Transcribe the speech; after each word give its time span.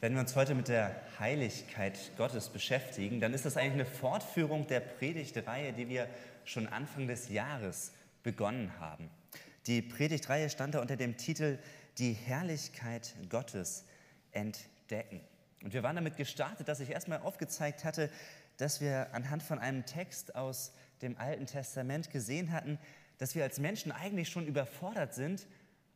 Wenn 0.00 0.14
wir 0.14 0.20
uns 0.20 0.34
heute 0.34 0.54
mit 0.54 0.68
der 0.68 0.98
Heiligkeit 1.18 1.98
Gottes 2.16 2.48
beschäftigen, 2.48 3.20
dann 3.20 3.34
ist 3.34 3.44
das 3.44 3.58
eigentlich 3.58 3.74
eine 3.74 3.84
Fortführung 3.84 4.66
der 4.66 4.80
Predigtreihe, 4.80 5.74
die 5.74 5.90
wir 5.90 6.08
schon 6.46 6.66
Anfang 6.66 7.06
des 7.06 7.28
Jahres 7.28 7.92
begonnen 8.22 8.72
haben. 8.80 9.10
Die 9.66 9.82
Predigtreihe 9.82 10.48
stand 10.48 10.74
da 10.74 10.80
unter 10.80 10.96
dem 10.96 11.18
Titel 11.18 11.58
Die 11.98 12.14
Herrlichkeit 12.14 13.14
Gottes 13.28 13.84
entdecken. 14.32 15.20
Und 15.62 15.74
wir 15.74 15.82
waren 15.82 15.96
damit 15.96 16.16
gestartet, 16.16 16.66
dass 16.68 16.80
ich 16.80 16.88
erstmal 16.88 17.18
aufgezeigt 17.18 17.84
hatte, 17.84 18.08
dass 18.56 18.80
wir 18.80 19.12
anhand 19.12 19.42
von 19.42 19.58
einem 19.58 19.84
Text 19.84 20.34
aus 20.34 20.72
dem 21.02 21.18
Alten 21.18 21.44
Testament 21.44 22.10
gesehen 22.10 22.52
hatten, 22.52 22.78
dass 23.18 23.34
wir 23.34 23.42
als 23.42 23.58
Menschen 23.58 23.92
eigentlich 23.92 24.30
schon 24.30 24.46
überfordert 24.46 25.12
sind, 25.12 25.46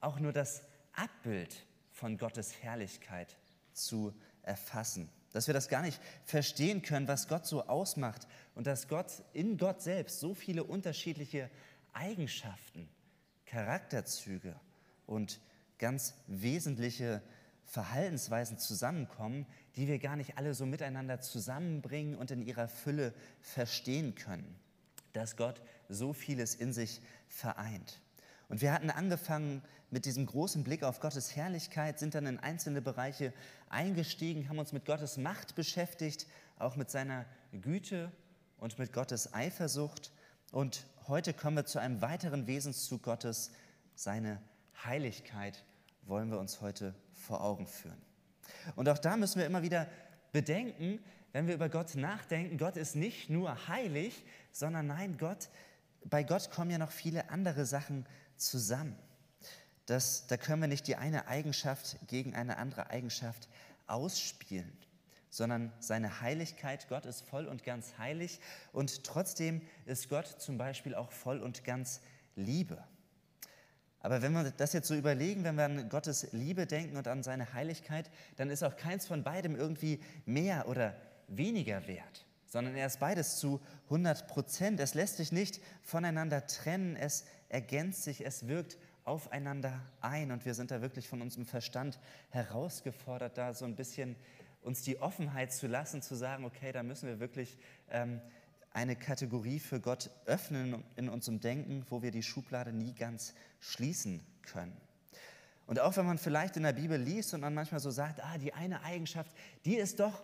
auch 0.02 0.20
nur 0.20 0.34
das 0.34 0.62
Abbild 0.92 1.64
von 1.90 2.18
Gottes 2.18 2.62
Herrlichkeit 2.62 3.38
zu 3.74 4.14
erfassen. 4.42 5.08
Dass 5.32 5.46
wir 5.46 5.54
das 5.54 5.68
gar 5.68 5.82
nicht 5.82 6.00
verstehen 6.24 6.82
können, 6.82 7.08
was 7.08 7.28
Gott 7.28 7.46
so 7.46 7.66
ausmacht 7.66 8.26
und 8.54 8.66
dass 8.66 8.88
Gott 8.88 9.22
in 9.32 9.58
Gott 9.58 9.82
selbst 9.82 10.20
so 10.20 10.32
viele 10.32 10.64
unterschiedliche 10.64 11.50
Eigenschaften, 11.92 12.88
Charakterzüge 13.46 14.54
und 15.06 15.40
ganz 15.78 16.14
wesentliche 16.26 17.22
Verhaltensweisen 17.64 18.58
zusammenkommen, 18.58 19.46
die 19.76 19.88
wir 19.88 19.98
gar 19.98 20.16
nicht 20.16 20.38
alle 20.38 20.54
so 20.54 20.66
miteinander 20.66 21.20
zusammenbringen 21.20 22.14
und 22.14 22.30
in 22.30 22.42
ihrer 22.42 22.68
Fülle 22.68 23.14
verstehen 23.40 24.14
können. 24.14 24.56
Dass 25.12 25.36
Gott 25.36 25.60
so 25.88 26.12
vieles 26.12 26.54
in 26.54 26.72
sich 26.72 27.00
vereint. 27.26 28.00
Und 28.48 28.60
wir 28.60 28.72
hatten 28.72 28.90
angefangen 28.90 29.62
mit 29.90 30.06
diesem 30.06 30.26
großen 30.26 30.64
Blick 30.64 30.82
auf 30.82 31.00
Gottes 31.00 31.36
Herrlichkeit, 31.36 31.98
sind 31.98 32.14
dann 32.14 32.26
in 32.26 32.38
einzelne 32.38 32.82
Bereiche 32.82 33.32
eingestiegen, 33.68 34.48
haben 34.48 34.58
uns 34.58 34.72
mit 34.72 34.84
Gottes 34.84 35.16
Macht 35.16 35.54
beschäftigt, 35.54 36.26
auch 36.58 36.76
mit 36.76 36.90
seiner 36.90 37.24
Güte 37.52 38.10
und 38.58 38.78
mit 38.78 38.92
Gottes 38.92 39.32
Eifersucht. 39.34 40.12
Und 40.52 40.86
heute 41.08 41.32
kommen 41.32 41.56
wir 41.56 41.64
zu 41.64 41.78
einem 41.78 42.02
weiteren 42.02 42.46
Wesenszug 42.46 43.02
Gottes, 43.02 43.52
seine 43.94 44.40
Heiligkeit 44.84 45.64
wollen 46.06 46.30
wir 46.30 46.38
uns 46.38 46.60
heute 46.60 46.94
vor 47.12 47.42
Augen 47.42 47.66
führen. 47.66 48.00
Und 48.76 48.88
auch 48.88 48.98
da 48.98 49.16
müssen 49.16 49.38
wir 49.38 49.46
immer 49.46 49.62
wieder 49.62 49.86
bedenken, 50.32 50.98
wenn 51.32 51.46
wir 51.46 51.54
über 51.54 51.68
Gott 51.68 51.94
nachdenken, 51.96 52.58
Gott 52.58 52.76
ist 52.76 52.94
nicht 52.94 53.30
nur 53.30 53.68
heilig, 53.68 54.24
sondern 54.52 54.86
nein, 54.86 55.16
Gott, 55.18 55.48
bei 56.04 56.22
Gott 56.22 56.50
kommen 56.50 56.70
ja 56.70 56.78
noch 56.78 56.90
viele 56.90 57.30
andere 57.30 57.64
Sachen 57.64 58.06
zusammen. 58.36 58.98
Das, 59.86 60.26
da 60.26 60.36
können 60.36 60.62
wir 60.62 60.68
nicht 60.68 60.86
die 60.86 60.96
eine 60.96 61.28
Eigenschaft 61.28 61.98
gegen 62.06 62.34
eine 62.34 62.56
andere 62.56 62.90
Eigenschaft 62.90 63.48
ausspielen, 63.86 64.72
sondern 65.28 65.72
seine 65.78 66.20
Heiligkeit, 66.20 66.88
Gott 66.88 67.06
ist 67.06 67.22
voll 67.22 67.46
und 67.46 67.64
ganz 67.64 67.98
heilig 67.98 68.40
und 68.72 69.04
trotzdem 69.04 69.60
ist 69.84 70.08
Gott 70.08 70.26
zum 70.26 70.56
Beispiel 70.56 70.94
auch 70.94 71.12
voll 71.12 71.40
und 71.40 71.64
ganz 71.64 72.00
Liebe. 72.34 72.82
Aber 74.00 74.20
wenn 74.20 74.32
wir 74.32 74.50
das 74.50 74.74
jetzt 74.74 74.88
so 74.88 74.94
überlegen, 74.94 75.44
wenn 75.44 75.56
wir 75.56 75.64
an 75.64 75.88
Gottes 75.88 76.28
Liebe 76.32 76.66
denken 76.66 76.96
und 76.98 77.08
an 77.08 77.22
seine 77.22 77.54
Heiligkeit, 77.54 78.10
dann 78.36 78.50
ist 78.50 78.62
auch 78.62 78.76
keins 78.76 79.06
von 79.06 79.22
beidem 79.22 79.56
irgendwie 79.56 79.98
mehr 80.26 80.68
oder 80.68 80.94
weniger 81.28 81.86
wert, 81.86 82.26
sondern 82.54 82.76
er 82.76 82.86
ist 82.86 83.00
beides 83.00 83.38
zu 83.38 83.60
100 83.86 84.28
Prozent. 84.28 84.78
Es 84.78 84.94
lässt 84.94 85.16
sich 85.16 85.32
nicht 85.32 85.60
voneinander 85.82 86.46
trennen, 86.46 86.94
es 86.94 87.24
ergänzt 87.48 88.04
sich, 88.04 88.24
es 88.24 88.46
wirkt 88.46 88.78
aufeinander 89.02 89.82
ein 90.00 90.30
und 90.30 90.44
wir 90.44 90.54
sind 90.54 90.70
da 90.70 90.80
wirklich 90.80 91.08
von 91.08 91.20
unserem 91.20 91.46
Verstand 91.46 91.98
herausgefordert, 92.30 93.38
da 93.38 93.54
so 93.54 93.64
ein 93.64 93.74
bisschen 93.74 94.14
uns 94.62 94.82
die 94.82 95.00
Offenheit 95.00 95.52
zu 95.52 95.66
lassen, 95.66 96.00
zu 96.00 96.14
sagen, 96.14 96.44
okay, 96.44 96.70
da 96.70 96.84
müssen 96.84 97.08
wir 97.08 97.18
wirklich 97.18 97.58
ähm, 97.90 98.20
eine 98.70 98.94
Kategorie 98.94 99.58
für 99.58 99.80
Gott 99.80 100.10
öffnen 100.24 100.84
in 100.94 101.08
unserem 101.08 101.40
Denken, 101.40 101.84
wo 101.90 102.02
wir 102.02 102.12
die 102.12 102.22
Schublade 102.22 102.72
nie 102.72 102.94
ganz 102.94 103.34
schließen 103.58 104.24
können. 104.42 104.76
Und 105.66 105.80
auch 105.80 105.96
wenn 105.96 106.06
man 106.06 106.18
vielleicht 106.18 106.56
in 106.56 106.62
der 106.62 106.72
Bibel 106.72 107.00
liest 107.00 107.34
und 107.34 107.40
man 107.40 107.52
manchmal 107.52 107.80
so 107.80 107.90
sagt, 107.90 108.22
ah, 108.22 108.38
die 108.38 108.54
eine 108.54 108.84
Eigenschaft, 108.84 109.32
die 109.64 109.74
ist 109.74 109.98
doch 109.98 110.22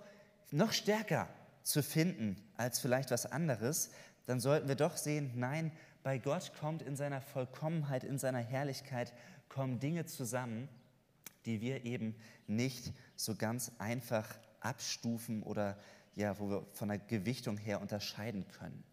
noch 0.52 0.72
stärker 0.72 1.28
zu 1.62 1.82
finden 1.82 2.36
als 2.56 2.80
vielleicht 2.80 3.10
was 3.10 3.26
anderes, 3.26 3.90
dann 4.26 4.40
sollten 4.40 4.68
wir 4.68 4.76
doch 4.76 4.96
sehen, 4.96 5.32
nein, 5.34 5.72
bei 6.02 6.18
Gott 6.18 6.52
kommt 6.58 6.82
in 6.82 6.96
seiner 6.96 7.20
Vollkommenheit, 7.20 8.04
in 8.04 8.18
seiner 8.18 8.38
Herrlichkeit, 8.38 9.12
kommen 9.48 9.80
Dinge 9.80 10.06
zusammen, 10.06 10.68
die 11.46 11.60
wir 11.60 11.84
eben 11.84 12.14
nicht 12.46 12.92
so 13.16 13.34
ganz 13.34 13.72
einfach 13.78 14.26
abstufen 14.60 15.42
oder 15.42 15.78
ja, 16.16 16.38
wo 16.38 16.50
wir 16.50 16.66
von 16.72 16.88
der 16.88 16.98
Gewichtung 16.98 17.56
her 17.56 17.80
unterscheiden 17.80 18.46
können. 18.48 18.84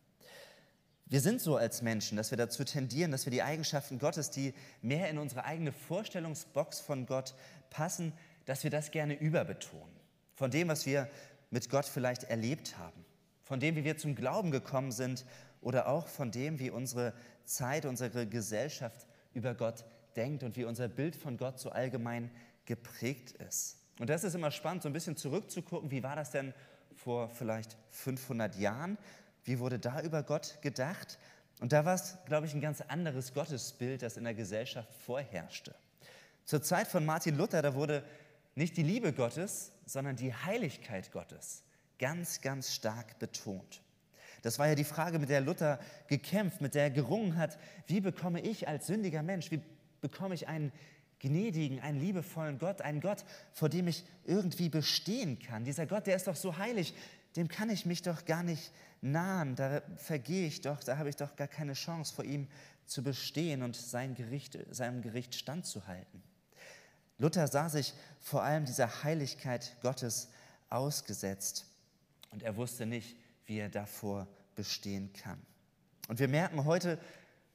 Wir 1.05 1.21
sind 1.21 1.39
so 1.39 1.55
als 1.55 1.81
Menschen, 1.81 2.17
dass 2.17 2.31
wir 2.31 2.37
dazu 2.37 2.65
tendieren, 2.65 3.11
dass 3.11 3.25
wir 3.25 3.31
die 3.31 3.41
Eigenschaften 3.41 3.97
Gottes, 3.97 4.29
die 4.29 4.53
mehr 4.81 5.09
in 5.09 5.17
unsere 5.17 5.45
eigene 5.45 5.71
Vorstellungsbox 5.71 6.81
von 6.81 7.05
Gott 7.05 7.33
passen, 7.69 8.11
dass 8.45 8.63
wir 8.63 8.71
das 8.71 8.91
gerne 8.91 9.17
überbetonen. 9.17 9.95
Von 10.35 10.51
dem, 10.51 10.67
was 10.67 10.85
wir 10.85 11.09
mit 11.49 11.69
Gott 11.69 11.85
vielleicht 11.85 12.23
erlebt 12.23 12.77
haben, 12.77 13.05
von 13.43 13.59
dem, 13.59 13.75
wie 13.75 13.83
wir 13.83 13.97
zum 13.97 14.15
Glauben 14.15 14.51
gekommen 14.51 14.91
sind 14.91 15.25
oder 15.61 15.87
auch 15.87 16.07
von 16.07 16.31
dem, 16.31 16.59
wie 16.59 16.69
unsere 16.69 17.13
Zeit, 17.45 17.85
unsere 17.85 18.27
Gesellschaft 18.27 19.07
über 19.33 19.53
Gott 19.53 19.85
denkt 20.15 20.43
und 20.43 20.57
wie 20.57 20.65
unser 20.65 20.87
Bild 20.87 21.15
von 21.15 21.37
Gott 21.37 21.59
so 21.59 21.69
allgemein 21.69 22.29
geprägt 22.65 23.31
ist. 23.47 23.77
Und 23.99 24.09
das 24.09 24.23
ist 24.23 24.35
immer 24.35 24.51
spannend, 24.51 24.83
so 24.83 24.89
ein 24.89 24.93
bisschen 24.93 25.15
zurückzugucken, 25.15 25.89
wie 25.91 26.03
war 26.03 26.15
das 26.15 26.31
denn 26.31 26.53
vor 26.95 27.29
vielleicht 27.29 27.77
500 27.91 28.55
Jahren? 28.55 28.97
Wie 29.43 29.59
wurde 29.59 29.79
da 29.79 30.01
über 30.01 30.23
Gott 30.23 30.59
gedacht? 30.61 31.17
Und 31.59 31.71
da 31.71 31.85
war 31.85 31.95
es, 31.95 32.17
glaube 32.25 32.45
ich, 32.45 32.53
ein 32.53 32.61
ganz 32.61 32.81
anderes 32.81 33.33
Gottesbild, 33.33 34.01
das 34.01 34.17
in 34.17 34.25
der 34.25 34.33
Gesellschaft 34.33 34.93
vorherrschte. 34.93 35.73
Zur 36.45 36.61
Zeit 36.61 36.87
von 36.87 37.05
Martin 37.05 37.37
Luther, 37.37 37.61
da 37.61 37.73
wurde 37.73 38.03
nicht 38.57 38.75
die 38.75 38.83
Liebe 38.83 39.13
Gottes, 39.13 39.71
sondern 39.85 40.15
die 40.15 40.33
Heiligkeit 40.33 41.11
Gottes 41.11 41.63
ganz, 41.99 42.41
ganz 42.41 42.73
stark 42.73 43.19
betont. 43.19 43.81
Das 44.41 44.59
war 44.59 44.67
ja 44.67 44.75
die 44.75 44.83
Frage, 44.83 45.19
mit 45.19 45.29
der 45.29 45.41
Luther 45.41 45.79
gekämpft, 46.07 46.61
mit 46.61 46.75
der 46.75 46.83
er 46.83 46.91
gerungen 46.91 47.37
hat, 47.37 47.57
wie 47.87 48.01
bekomme 48.01 48.41
ich 48.41 48.67
als 48.67 48.87
sündiger 48.87 49.23
Mensch, 49.23 49.51
wie 49.51 49.61
bekomme 50.01 50.35
ich 50.35 50.47
einen 50.47 50.71
gnädigen, 51.19 51.79
einen 51.79 51.99
liebevollen 51.99 52.59
Gott, 52.59 52.81
einen 52.81 53.01
Gott, 53.01 53.25
vor 53.51 53.69
dem 53.69 53.87
ich 53.87 54.05
irgendwie 54.25 54.69
bestehen 54.69 55.39
kann. 55.39 55.63
Dieser 55.63 55.87
Gott, 55.87 56.05
der 56.05 56.15
ist 56.15 56.27
doch 56.27 56.35
so 56.35 56.57
heilig, 56.57 56.93
dem 57.35 57.47
kann 57.47 57.69
ich 57.69 57.85
mich 57.85 58.03
doch 58.03 58.25
gar 58.25 58.43
nicht 58.43 58.71
nahen, 59.01 59.55
da 59.55 59.81
vergehe 59.95 60.47
ich 60.47 60.61
doch, 60.61 60.83
da 60.83 60.97
habe 60.97 61.09
ich 61.09 61.15
doch 61.15 61.35
gar 61.35 61.47
keine 61.47 61.73
Chance, 61.73 62.13
vor 62.13 62.25
ihm 62.25 62.47
zu 62.85 63.03
bestehen 63.03 63.63
und 63.63 63.75
sein 63.75 64.15
Gericht, 64.15 64.57
seinem 64.71 65.01
Gericht 65.01 65.35
standzuhalten. 65.35 66.23
Luther 67.17 67.47
sah 67.47 67.69
sich 67.69 67.93
vor 68.19 68.43
allem 68.43 68.65
dieser 68.65 69.03
Heiligkeit 69.03 69.75
Gottes 69.81 70.29
ausgesetzt 70.69 71.65
und 72.31 72.43
er 72.43 72.55
wusste 72.55 72.85
nicht, 72.85 73.17
wie 73.45 73.57
er 73.57 73.69
davor 73.69 74.27
bestehen 74.55 75.11
kann. 75.13 75.41
Und 76.07 76.19
wir 76.19 76.27
merken 76.27 76.65
heute, 76.65 76.99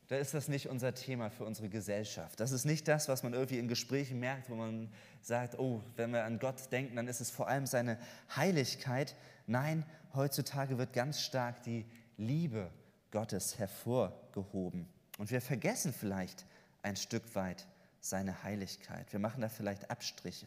da 0.08 0.16
ist 0.18 0.34
das 0.34 0.48
nicht 0.48 0.68
unser 0.68 0.94
Thema 0.94 1.30
für 1.30 1.44
unsere 1.44 1.68
Gesellschaft. 1.68 2.38
Das 2.40 2.52
ist 2.52 2.64
nicht 2.64 2.86
das, 2.88 3.08
was 3.08 3.22
man 3.22 3.32
irgendwie 3.32 3.58
in 3.58 3.68
Gesprächen 3.68 4.20
merkt, 4.20 4.50
wo 4.50 4.54
man 4.54 4.92
sagt, 5.22 5.58
oh, 5.58 5.82
wenn 5.96 6.10
wir 6.10 6.24
an 6.24 6.38
Gott 6.38 6.70
denken, 6.70 6.96
dann 6.96 7.08
ist 7.08 7.20
es 7.20 7.30
vor 7.30 7.48
allem 7.48 7.66
seine 7.66 7.98
Heiligkeit. 8.34 9.14
Nein, 9.46 9.86
heutzutage 10.14 10.76
wird 10.76 10.92
ganz 10.92 11.22
stark 11.22 11.62
die 11.62 11.86
Liebe 12.18 12.70
Gottes 13.10 13.58
hervorgehoben. 13.58 14.86
Und 15.18 15.30
wir 15.30 15.40
vergessen 15.40 15.94
vielleicht 15.94 16.44
ein 16.82 16.96
Stück 16.96 17.34
weit 17.34 17.66
seine 18.02 18.42
Heiligkeit. 18.42 19.10
Wir 19.12 19.20
machen 19.20 19.40
da 19.40 19.48
vielleicht 19.48 19.90
Abstriche. 19.90 20.46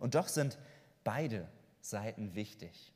Und 0.00 0.16
doch 0.16 0.26
sind 0.26 0.58
beide 1.04 1.46
Seiten 1.80 2.34
wichtig. 2.34 2.92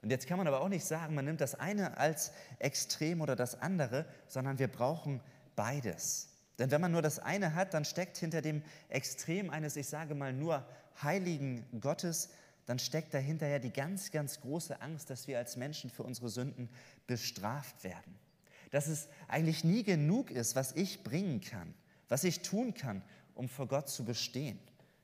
Und 0.00 0.10
jetzt 0.10 0.26
kann 0.26 0.38
man 0.38 0.46
aber 0.46 0.60
auch 0.60 0.68
nicht 0.68 0.84
sagen, 0.84 1.14
man 1.14 1.24
nimmt 1.24 1.40
das 1.40 1.56
eine 1.56 1.98
als 1.98 2.32
extrem 2.60 3.20
oder 3.20 3.36
das 3.36 3.60
andere, 3.60 4.06
sondern 4.28 4.58
wir 4.58 4.68
brauchen 4.68 5.20
beides. 5.56 6.28
Denn 6.58 6.70
wenn 6.70 6.80
man 6.80 6.92
nur 6.92 7.02
das 7.02 7.18
eine 7.18 7.54
hat, 7.54 7.74
dann 7.74 7.84
steckt 7.84 8.16
hinter 8.16 8.40
dem 8.40 8.62
Extrem 8.88 9.50
eines, 9.50 9.76
ich 9.76 9.88
sage 9.88 10.14
mal, 10.14 10.32
nur 10.32 10.64
heiligen 11.02 11.64
Gottes, 11.80 12.30
dann 12.66 12.78
steckt 12.78 13.14
dahinter 13.14 13.48
ja 13.48 13.58
die 13.58 13.72
ganz, 13.72 14.10
ganz 14.10 14.40
große 14.40 14.80
Angst, 14.80 15.10
dass 15.10 15.26
wir 15.26 15.38
als 15.38 15.56
Menschen 15.56 15.90
für 15.90 16.02
unsere 16.02 16.28
Sünden 16.28 16.68
bestraft 17.06 17.82
werden. 17.82 18.18
Dass 18.70 18.86
es 18.86 19.08
eigentlich 19.26 19.64
nie 19.64 19.82
genug 19.82 20.30
ist, 20.30 20.54
was 20.54 20.72
ich 20.72 21.02
bringen 21.02 21.40
kann, 21.40 21.74
was 22.08 22.24
ich 22.24 22.42
tun 22.42 22.74
kann, 22.74 23.02
um 23.34 23.48
vor 23.48 23.68
Gott 23.68 23.88
zu 23.88 24.04
bestehen, 24.04 24.58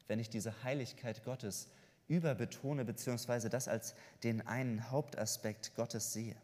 wenn 0.08 0.18
ich 0.18 0.30
diese 0.30 0.62
Heiligkeit 0.64 1.24
Gottes 1.24 1.68
überbetone, 2.08 2.84
beziehungsweise 2.84 3.48
das 3.48 3.68
als 3.68 3.94
den 4.22 4.46
einen 4.46 4.90
Hauptaspekt 4.90 5.74
Gottes 5.74 6.12
sehe, 6.12 6.36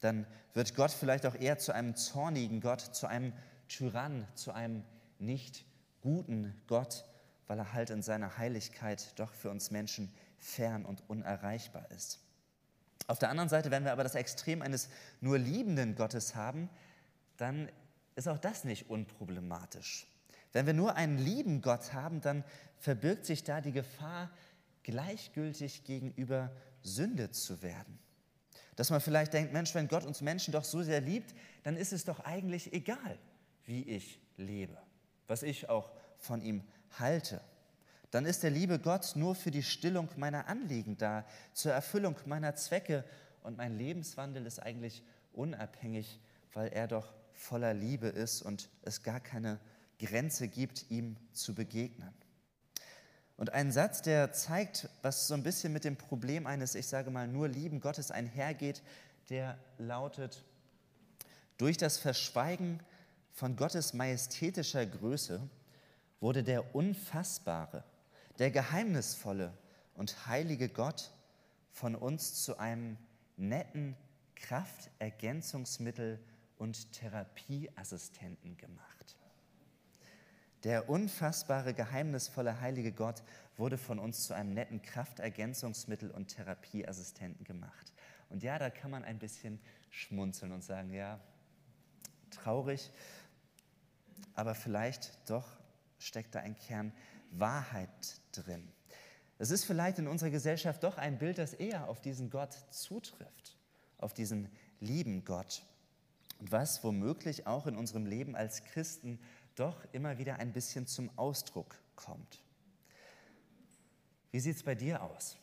dann 0.00 0.26
wird 0.54 0.74
Gott 0.74 0.90
vielleicht 0.90 1.26
auch 1.26 1.34
eher 1.34 1.58
zu 1.58 1.72
einem 1.72 1.94
zornigen 1.94 2.60
Gott, 2.60 2.80
zu 2.80 3.06
einem 3.06 3.32
Tyrann, 3.68 4.26
zu 4.34 4.52
einem 4.52 4.82
nicht 5.18 5.64
guten 6.00 6.54
Gott, 6.66 7.04
weil 7.46 7.58
er 7.58 7.72
halt 7.72 7.90
in 7.90 8.02
seiner 8.02 8.38
Heiligkeit 8.38 9.18
doch 9.18 9.32
für 9.32 9.50
uns 9.50 9.70
Menschen 9.70 10.12
fern 10.38 10.84
und 10.84 11.02
unerreichbar 11.08 11.90
ist. 11.90 12.20
Auf 13.06 13.18
der 13.18 13.28
anderen 13.28 13.48
Seite, 13.48 13.70
wenn 13.70 13.84
wir 13.84 13.92
aber 13.92 14.04
das 14.04 14.14
Extrem 14.14 14.62
eines 14.62 14.88
nur 15.20 15.38
liebenden 15.38 15.94
Gottes 15.96 16.34
haben, 16.34 16.70
dann 17.36 17.68
ist 18.16 18.28
auch 18.28 18.38
das 18.38 18.64
nicht 18.64 18.90
unproblematisch. 18.90 20.06
Wenn 20.52 20.66
wir 20.66 20.74
nur 20.74 20.96
einen 20.96 21.18
lieben 21.18 21.62
Gott 21.62 21.92
haben, 21.92 22.20
dann 22.20 22.44
verbirgt 22.78 23.24
sich 23.24 23.44
da 23.44 23.60
die 23.60 23.72
Gefahr, 23.72 24.30
gleichgültig 24.82 25.84
gegenüber 25.84 26.50
Sünde 26.82 27.30
zu 27.30 27.62
werden. 27.62 27.98
Dass 28.76 28.90
man 28.90 29.00
vielleicht 29.00 29.34
denkt, 29.34 29.52
Mensch, 29.52 29.74
wenn 29.74 29.88
Gott 29.88 30.04
uns 30.04 30.22
Menschen 30.22 30.52
doch 30.52 30.64
so 30.64 30.82
sehr 30.82 31.00
liebt, 31.00 31.34
dann 31.62 31.76
ist 31.76 31.92
es 31.92 32.04
doch 32.04 32.20
eigentlich 32.20 32.72
egal, 32.72 33.18
wie 33.66 33.82
ich 33.82 34.18
lebe, 34.36 34.76
was 35.26 35.42
ich 35.42 35.68
auch 35.68 35.92
von 36.16 36.40
ihm 36.40 36.64
halte. 36.98 37.40
Dann 38.10 38.26
ist 38.26 38.42
der 38.42 38.50
liebe 38.50 38.78
Gott 38.78 39.12
nur 39.14 39.34
für 39.34 39.50
die 39.50 39.62
Stillung 39.62 40.08
meiner 40.16 40.48
Anliegen 40.48 40.96
da, 40.96 41.24
zur 41.52 41.72
Erfüllung 41.72 42.16
meiner 42.26 42.56
Zwecke 42.56 43.04
und 43.42 43.56
mein 43.56 43.76
Lebenswandel 43.76 44.46
ist 44.46 44.60
eigentlich 44.60 45.02
unabhängig, 45.32 46.18
weil 46.52 46.68
er 46.68 46.88
doch 46.88 47.12
voller 47.40 47.72
Liebe 47.72 48.06
ist 48.06 48.42
und 48.42 48.68
es 48.82 49.02
gar 49.02 49.18
keine 49.18 49.58
Grenze 49.98 50.46
gibt, 50.46 50.90
ihm 50.90 51.16
zu 51.32 51.54
begegnen. 51.54 52.12
Und 53.36 53.50
ein 53.54 53.72
Satz, 53.72 54.02
der 54.02 54.32
zeigt, 54.32 54.88
was 55.00 55.26
so 55.26 55.32
ein 55.32 55.42
bisschen 55.42 55.72
mit 55.72 55.84
dem 55.84 55.96
Problem 55.96 56.46
eines, 56.46 56.74
ich 56.74 56.86
sage 56.86 57.10
mal, 57.10 57.26
nur 57.26 57.48
lieben 57.48 57.80
Gottes 57.80 58.10
einhergeht, 58.10 58.82
der 59.30 59.58
lautet, 59.78 60.44
durch 61.56 61.78
das 61.78 61.96
Verschweigen 61.96 62.80
von 63.32 63.56
Gottes 63.56 63.94
majestätischer 63.94 64.84
Größe 64.84 65.40
wurde 66.20 66.44
der 66.44 66.74
unfassbare, 66.74 67.84
der 68.38 68.50
geheimnisvolle 68.50 69.54
und 69.94 70.26
heilige 70.26 70.68
Gott 70.68 71.10
von 71.70 71.94
uns 71.94 72.44
zu 72.44 72.58
einem 72.58 72.98
netten 73.38 73.96
Kraftergänzungsmittel 74.34 76.20
und 76.60 76.92
Therapieassistenten 76.92 78.56
gemacht. 78.58 79.16
Der 80.64 80.90
unfassbare, 80.90 81.72
geheimnisvolle, 81.72 82.60
heilige 82.60 82.92
Gott 82.92 83.22
wurde 83.56 83.78
von 83.78 83.98
uns 83.98 84.26
zu 84.26 84.34
einem 84.34 84.52
netten 84.52 84.82
Kraftergänzungsmittel 84.82 86.10
und 86.10 86.28
Therapieassistenten 86.28 87.44
gemacht. 87.44 87.94
Und 88.28 88.42
ja, 88.42 88.58
da 88.58 88.68
kann 88.68 88.90
man 88.90 89.04
ein 89.04 89.18
bisschen 89.18 89.58
schmunzeln 89.88 90.52
und 90.52 90.62
sagen, 90.62 90.92
ja, 90.92 91.18
traurig, 92.30 92.90
aber 94.34 94.54
vielleicht 94.54 95.30
doch 95.30 95.48
steckt 95.98 96.34
da 96.34 96.40
ein 96.40 96.56
Kern 96.56 96.92
Wahrheit 97.30 98.20
drin. 98.32 98.70
Es 99.38 99.50
ist 99.50 99.64
vielleicht 99.64 99.98
in 99.98 100.06
unserer 100.06 100.30
Gesellschaft 100.30 100.84
doch 100.84 100.98
ein 100.98 101.16
Bild, 101.16 101.38
das 101.38 101.54
eher 101.54 101.88
auf 101.88 102.02
diesen 102.02 102.28
Gott 102.28 102.52
zutrifft, 102.70 103.56
auf 103.96 104.12
diesen 104.12 104.50
lieben 104.78 105.24
Gott. 105.24 105.64
Und 106.40 106.52
was 106.52 106.82
womöglich 106.82 107.46
auch 107.46 107.66
in 107.66 107.76
unserem 107.76 108.06
Leben 108.06 108.34
als 108.34 108.64
Christen 108.64 109.20
doch 109.56 109.84
immer 109.92 110.18
wieder 110.18 110.36
ein 110.38 110.52
bisschen 110.52 110.86
zum 110.86 111.10
Ausdruck 111.18 111.78
kommt. 111.96 112.42
Wie 114.30 114.40
sieht 114.40 114.56
es 114.56 114.62
bei 114.62 114.74
dir 114.74 115.02
aus? 115.02 115.36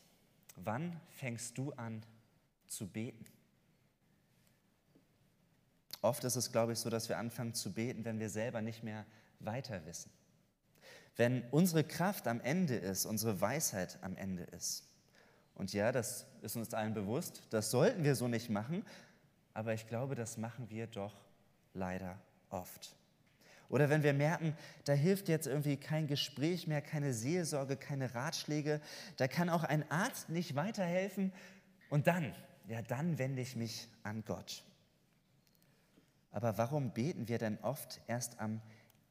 Wann 0.56 1.00
fängst 1.10 1.56
du 1.56 1.72
an 1.72 2.04
zu 2.66 2.88
beten? 2.88 3.24
Oft 6.02 6.24
ist 6.24 6.36
es, 6.36 6.50
glaube 6.50 6.72
ich, 6.72 6.78
so, 6.78 6.90
dass 6.90 7.08
wir 7.08 7.18
anfangen 7.18 7.54
zu 7.54 7.72
beten, 7.72 8.04
wenn 8.04 8.18
wir 8.18 8.30
selber 8.30 8.60
nicht 8.60 8.82
mehr 8.82 9.04
weiter 9.40 9.84
wissen. 9.86 10.10
Wenn 11.16 11.44
unsere 11.50 11.84
Kraft 11.84 12.26
am 12.26 12.40
Ende 12.40 12.76
ist, 12.76 13.04
unsere 13.04 13.40
Weisheit 13.40 13.98
am 14.02 14.16
Ende 14.16 14.44
ist. 14.44 14.88
Und 15.54 15.72
ja, 15.72 15.90
das 15.90 16.26
ist 16.42 16.56
uns 16.56 16.72
allen 16.72 16.94
bewusst, 16.94 17.42
das 17.50 17.72
sollten 17.72 18.04
wir 18.04 18.14
so 18.14 18.28
nicht 18.28 18.48
machen, 18.48 18.84
aber 19.58 19.74
ich 19.74 19.88
glaube, 19.88 20.14
das 20.14 20.36
machen 20.36 20.70
wir 20.70 20.86
doch 20.86 21.12
leider 21.74 22.16
oft. 22.48 22.94
Oder 23.68 23.90
wenn 23.90 24.04
wir 24.04 24.12
merken, 24.12 24.56
da 24.84 24.92
hilft 24.92 25.28
jetzt 25.28 25.48
irgendwie 25.48 25.76
kein 25.76 26.06
Gespräch 26.06 26.68
mehr, 26.68 26.80
keine 26.80 27.12
Seelsorge, 27.12 27.76
keine 27.76 28.14
Ratschläge, 28.14 28.80
da 29.16 29.26
kann 29.26 29.48
auch 29.50 29.64
ein 29.64 29.90
Arzt 29.90 30.28
nicht 30.28 30.54
weiterhelfen. 30.54 31.32
Und 31.90 32.06
dann, 32.06 32.36
ja, 32.68 32.82
dann 32.82 33.18
wende 33.18 33.42
ich 33.42 33.56
mich 33.56 33.88
an 34.04 34.22
Gott. 34.24 34.62
Aber 36.30 36.56
warum 36.56 36.92
beten 36.92 37.26
wir 37.26 37.38
denn 37.38 37.58
oft 37.62 38.00
erst 38.06 38.38
am 38.38 38.60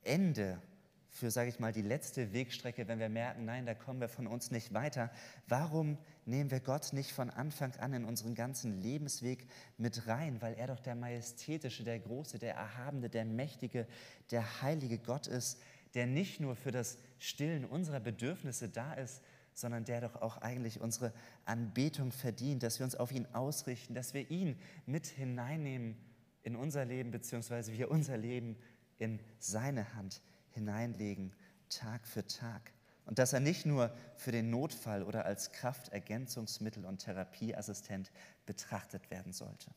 Ende 0.05 0.61
für, 1.09 1.31
sage 1.31 1.49
ich 1.49 1.59
mal, 1.59 1.71
die 1.71 1.81
letzte 1.81 2.33
Wegstrecke, 2.33 2.87
wenn 2.87 2.99
wir 2.99 3.09
merken, 3.09 3.45
nein, 3.45 3.65
da 3.65 3.73
kommen 3.73 3.99
wir 3.99 4.09
von 4.09 4.27
uns 4.27 4.51
nicht 4.51 4.73
weiter. 4.73 5.09
Warum 5.47 5.97
nehmen 6.25 6.51
wir 6.51 6.59
Gott 6.59 6.93
nicht 6.93 7.11
von 7.11 7.29
Anfang 7.29 7.75
an 7.77 7.93
in 7.93 8.05
unseren 8.05 8.35
ganzen 8.35 8.81
Lebensweg 8.81 9.47
mit 9.77 10.07
rein? 10.07 10.41
Weil 10.41 10.53
er 10.55 10.67
doch 10.67 10.79
der 10.79 10.95
majestätische, 10.95 11.83
der 11.83 11.99
große, 11.99 12.39
der 12.39 12.55
erhabene, 12.55 13.09
der 13.09 13.25
mächtige, 13.25 13.87
der 14.31 14.61
heilige 14.61 14.99
Gott 14.99 15.27
ist, 15.27 15.59
der 15.93 16.05
nicht 16.05 16.39
nur 16.39 16.55
für 16.55 16.71
das 16.71 16.97
Stillen 17.17 17.65
unserer 17.65 17.99
Bedürfnisse 17.99 18.69
da 18.69 18.93
ist, 18.93 19.21
sondern 19.53 19.85
der 19.85 20.01
doch 20.01 20.21
auch 20.21 20.37
eigentlich 20.37 20.81
unsere 20.81 21.11
Anbetung 21.45 22.11
verdient, 22.11 22.61
dass 22.61 22.79
wir 22.79 22.83
uns 22.83 22.95
auf 22.95 23.11
ihn 23.11 23.25
ausrichten, 23.33 23.95
dass 23.95 24.13
wir 24.13 24.29
ihn 24.29 24.59
mit 24.85 25.07
hineinnehmen 25.07 25.97
in 26.43 26.55
unser 26.55 26.85
Leben, 26.85 27.09
beziehungsweise 27.09 27.73
wir 27.73 27.89
unser 27.89 28.17
Leben 28.17 28.55
in 28.99 29.19
seine 29.39 29.95
Hand 29.95 30.21
hineinlegen, 30.57 31.33
Tag 31.69 32.05
für 32.07 32.25
Tag. 32.27 32.73
Und 33.05 33.19
dass 33.19 33.31
er 33.31 33.39
nicht 33.39 33.65
nur 33.65 33.95
für 34.17 34.31
den 34.31 34.49
Notfall 34.49 35.03
oder 35.03 35.25
als 35.25 35.53
Kraftergänzungsmittel 35.53 36.85
und 36.85 36.99
Therapieassistent 36.99 38.11
betrachtet 38.45 39.09
werden 39.09 39.31
sollte. 39.31 39.71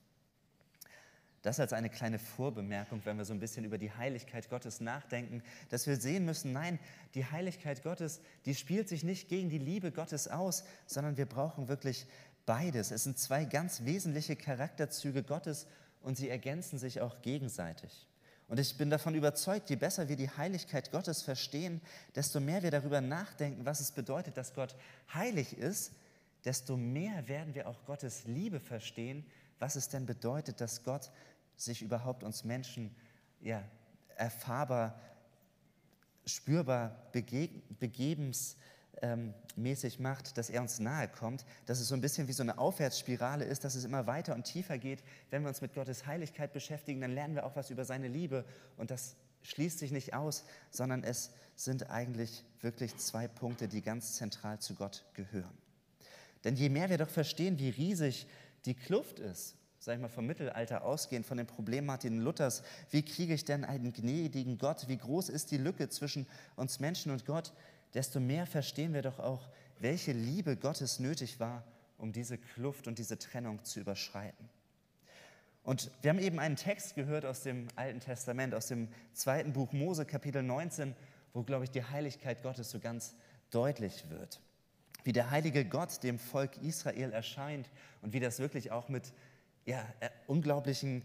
Das 1.42 1.58
als 1.58 1.72
eine 1.72 1.88
kleine 1.88 2.18
Vorbemerkung, 2.18 3.00
wenn 3.04 3.16
wir 3.16 3.24
so 3.24 3.32
ein 3.32 3.40
bisschen 3.40 3.64
über 3.64 3.78
die 3.78 3.92
Heiligkeit 3.92 4.50
Gottes 4.50 4.80
nachdenken, 4.80 5.42
dass 5.70 5.86
wir 5.86 5.96
sehen 5.96 6.26
müssen, 6.26 6.52
nein, 6.52 6.78
die 7.14 7.24
Heiligkeit 7.24 7.82
Gottes, 7.82 8.20
die 8.44 8.54
spielt 8.54 8.88
sich 8.88 9.04
nicht 9.04 9.28
gegen 9.28 9.48
die 9.48 9.58
Liebe 9.58 9.90
Gottes 9.90 10.28
aus, 10.28 10.64
sondern 10.86 11.16
wir 11.16 11.26
brauchen 11.26 11.68
wirklich 11.68 12.06
beides. 12.44 12.90
Es 12.90 13.04
sind 13.04 13.18
zwei 13.18 13.44
ganz 13.44 13.84
wesentliche 13.84 14.36
Charakterzüge 14.36 15.22
Gottes 15.22 15.66
und 16.02 16.16
sie 16.16 16.28
ergänzen 16.28 16.78
sich 16.78 17.00
auch 17.00 17.22
gegenseitig. 17.22 18.09
Und 18.50 18.58
ich 18.58 18.76
bin 18.76 18.90
davon 18.90 19.14
überzeugt, 19.14 19.70
je 19.70 19.76
besser 19.76 20.08
wir 20.08 20.16
die 20.16 20.28
Heiligkeit 20.28 20.90
Gottes 20.90 21.22
verstehen, 21.22 21.80
desto 22.16 22.40
mehr 22.40 22.64
wir 22.64 22.72
darüber 22.72 23.00
nachdenken, 23.00 23.64
was 23.64 23.78
es 23.78 23.92
bedeutet, 23.92 24.36
dass 24.36 24.54
Gott 24.54 24.74
heilig 25.14 25.56
ist, 25.56 25.92
desto 26.44 26.76
mehr 26.76 27.28
werden 27.28 27.54
wir 27.54 27.68
auch 27.68 27.84
Gottes 27.84 28.24
Liebe 28.24 28.58
verstehen, 28.58 29.24
was 29.60 29.76
es 29.76 29.88
denn 29.88 30.04
bedeutet, 30.04 30.60
dass 30.60 30.82
Gott 30.82 31.12
sich 31.54 31.80
überhaupt 31.80 32.24
uns 32.24 32.42
Menschen 32.42 32.92
ja, 33.40 33.62
erfahrbar, 34.16 34.98
spürbar, 36.26 36.96
begebens, 37.12 38.56
ähm, 39.02 39.34
mäßig 39.56 39.98
macht, 39.98 40.36
dass 40.36 40.50
er 40.50 40.60
uns 40.60 40.78
nahe 40.78 41.08
kommt, 41.08 41.44
dass 41.66 41.80
es 41.80 41.88
so 41.88 41.94
ein 41.94 42.00
bisschen 42.00 42.28
wie 42.28 42.32
so 42.32 42.42
eine 42.42 42.58
Aufwärtsspirale 42.58 43.44
ist, 43.44 43.64
dass 43.64 43.74
es 43.74 43.84
immer 43.84 44.06
weiter 44.06 44.34
und 44.34 44.44
tiefer 44.44 44.78
geht. 44.78 45.02
Wenn 45.30 45.42
wir 45.42 45.48
uns 45.48 45.60
mit 45.60 45.74
Gottes 45.74 46.06
Heiligkeit 46.06 46.52
beschäftigen, 46.52 47.00
dann 47.00 47.12
lernen 47.12 47.34
wir 47.34 47.46
auch 47.46 47.56
was 47.56 47.70
über 47.70 47.84
seine 47.84 48.08
Liebe 48.08 48.44
und 48.76 48.90
das 48.90 49.16
schließt 49.42 49.78
sich 49.78 49.90
nicht 49.90 50.14
aus, 50.14 50.44
sondern 50.70 51.02
es 51.02 51.30
sind 51.56 51.90
eigentlich 51.90 52.44
wirklich 52.60 52.96
zwei 52.96 53.28
Punkte, 53.28 53.68
die 53.68 53.82
ganz 53.82 54.16
zentral 54.16 54.58
zu 54.58 54.74
Gott 54.74 55.04
gehören. 55.14 55.56
Denn 56.44 56.56
je 56.56 56.68
mehr 56.68 56.90
wir 56.90 56.98
doch 56.98 57.08
verstehen, 57.08 57.58
wie 57.58 57.70
riesig 57.70 58.26
die 58.64 58.74
Kluft 58.74 59.18
ist, 59.18 59.56
sag 59.78 59.94
ich 59.94 60.00
mal, 60.00 60.08
vom 60.08 60.26
Mittelalter 60.26 60.84
ausgehend, 60.84 61.26
von 61.26 61.38
dem 61.38 61.46
Problem 61.46 61.86
Martin 61.86 62.20
Luthers, 62.20 62.62
wie 62.90 63.02
kriege 63.02 63.34
ich 63.34 63.44
denn 63.44 63.64
einen 63.64 63.92
gnädigen 63.92 64.58
Gott, 64.58 64.88
wie 64.88 64.98
groß 64.98 65.30
ist 65.30 65.50
die 65.50 65.58
Lücke 65.58 65.88
zwischen 65.88 66.26
uns 66.56 66.80
Menschen 66.80 67.12
und 67.12 67.24
Gott, 67.24 67.52
desto 67.94 68.20
mehr 68.20 68.46
verstehen 68.46 68.94
wir 68.94 69.02
doch 69.02 69.18
auch, 69.18 69.48
welche 69.78 70.12
Liebe 70.12 70.56
Gottes 70.56 70.98
nötig 70.98 71.40
war, 71.40 71.64
um 71.98 72.12
diese 72.12 72.38
Kluft 72.38 72.86
und 72.86 72.98
diese 72.98 73.18
Trennung 73.18 73.64
zu 73.64 73.80
überschreiten. 73.80 74.48
Und 75.62 75.90
wir 76.00 76.10
haben 76.10 76.18
eben 76.18 76.38
einen 76.38 76.56
Text 76.56 76.94
gehört 76.94 77.24
aus 77.24 77.42
dem 77.42 77.68
Alten 77.76 78.00
Testament, 78.00 78.54
aus 78.54 78.68
dem 78.68 78.88
zweiten 79.12 79.52
Buch 79.52 79.72
Mose, 79.72 80.06
Kapitel 80.06 80.42
19, 80.42 80.94
wo, 81.32 81.42
glaube 81.42 81.64
ich, 81.64 81.70
die 81.70 81.84
Heiligkeit 81.84 82.42
Gottes 82.42 82.70
so 82.70 82.80
ganz 82.80 83.14
deutlich 83.50 84.08
wird. 84.08 84.40
Wie 85.04 85.12
der 85.12 85.30
heilige 85.30 85.64
Gott 85.64 86.02
dem 86.02 86.18
Volk 86.18 86.56
Israel 86.62 87.12
erscheint 87.12 87.70
und 88.02 88.12
wie 88.12 88.20
das 88.20 88.38
wirklich 88.38 88.70
auch 88.70 88.88
mit 88.88 89.12
ja, 89.66 89.86
äh, 90.00 90.08
unglaublichen 90.26 91.04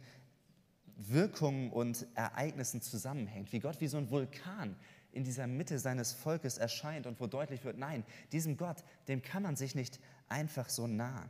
Wirkungen 0.98 1.72
und 1.72 2.08
Ereignissen 2.15 2.82
zusammenhängt. 2.82 3.51
Wie 3.51 3.60
Gott 3.60 3.82
wie 3.82 3.88
so 3.88 3.98
ein 3.98 4.10
Vulkan 4.10 4.75
in 5.15 5.24
dieser 5.24 5.48
Mitte 5.48 5.79
seines 5.79 6.12
Volkes 6.12 6.57
erscheint 6.57 7.07
und 7.07 7.19
wo 7.19 7.27
deutlich 7.27 7.63
wird, 7.63 7.77
nein, 7.77 8.03
diesem 8.31 8.57
Gott, 8.57 8.84
dem 9.07 9.22
kann 9.22 9.43
man 9.43 9.55
sich 9.55 9.74
nicht 9.74 10.00
einfach 10.27 10.69
so 10.69 10.88
nahen. 10.88 11.29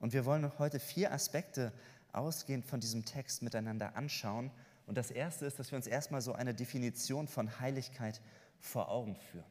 Und 0.00 0.12
wir 0.12 0.24
wollen 0.24 0.50
heute 0.58 0.80
vier 0.80 1.12
Aspekte 1.12 1.72
ausgehend 2.12 2.64
von 2.64 2.80
diesem 2.80 3.04
Text 3.04 3.42
miteinander 3.42 3.96
anschauen. 3.96 4.50
Und 4.86 4.96
das 4.96 5.10
erste 5.10 5.46
ist, 5.46 5.58
dass 5.58 5.70
wir 5.70 5.76
uns 5.76 5.86
erstmal 5.86 6.22
so 6.22 6.32
eine 6.32 6.54
Definition 6.54 7.28
von 7.28 7.60
Heiligkeit 7.60 8.20
vor 8.58 8.90
Augen 8.90 9.16
führen. 9.16 9.44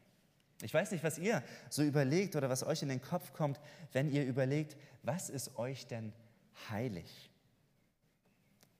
Ich 0.61 0.73
weiß 0.73 0.91
nicht, 0.91 1.03
was 1.03 1.17
ihr 1.17 1.43
so 1.69 1.83
überlegt 1.83 2.35
oder 2.35 2.49
was 2.49 2.63
euch 2.63 2.81
in 2.81 2.89
den 2.89 3.01
Kopf 3.01 3.33
kommt, 3.33 3.59
wenn 3.91 4.09
ihr 4.09 4.25
überlegt, 4.25 4.77
was 5.03 5.29
ist 5.29 5.57
euch 5.57 5.85
denn 5.87 6.13
heilig? 6.69 7.29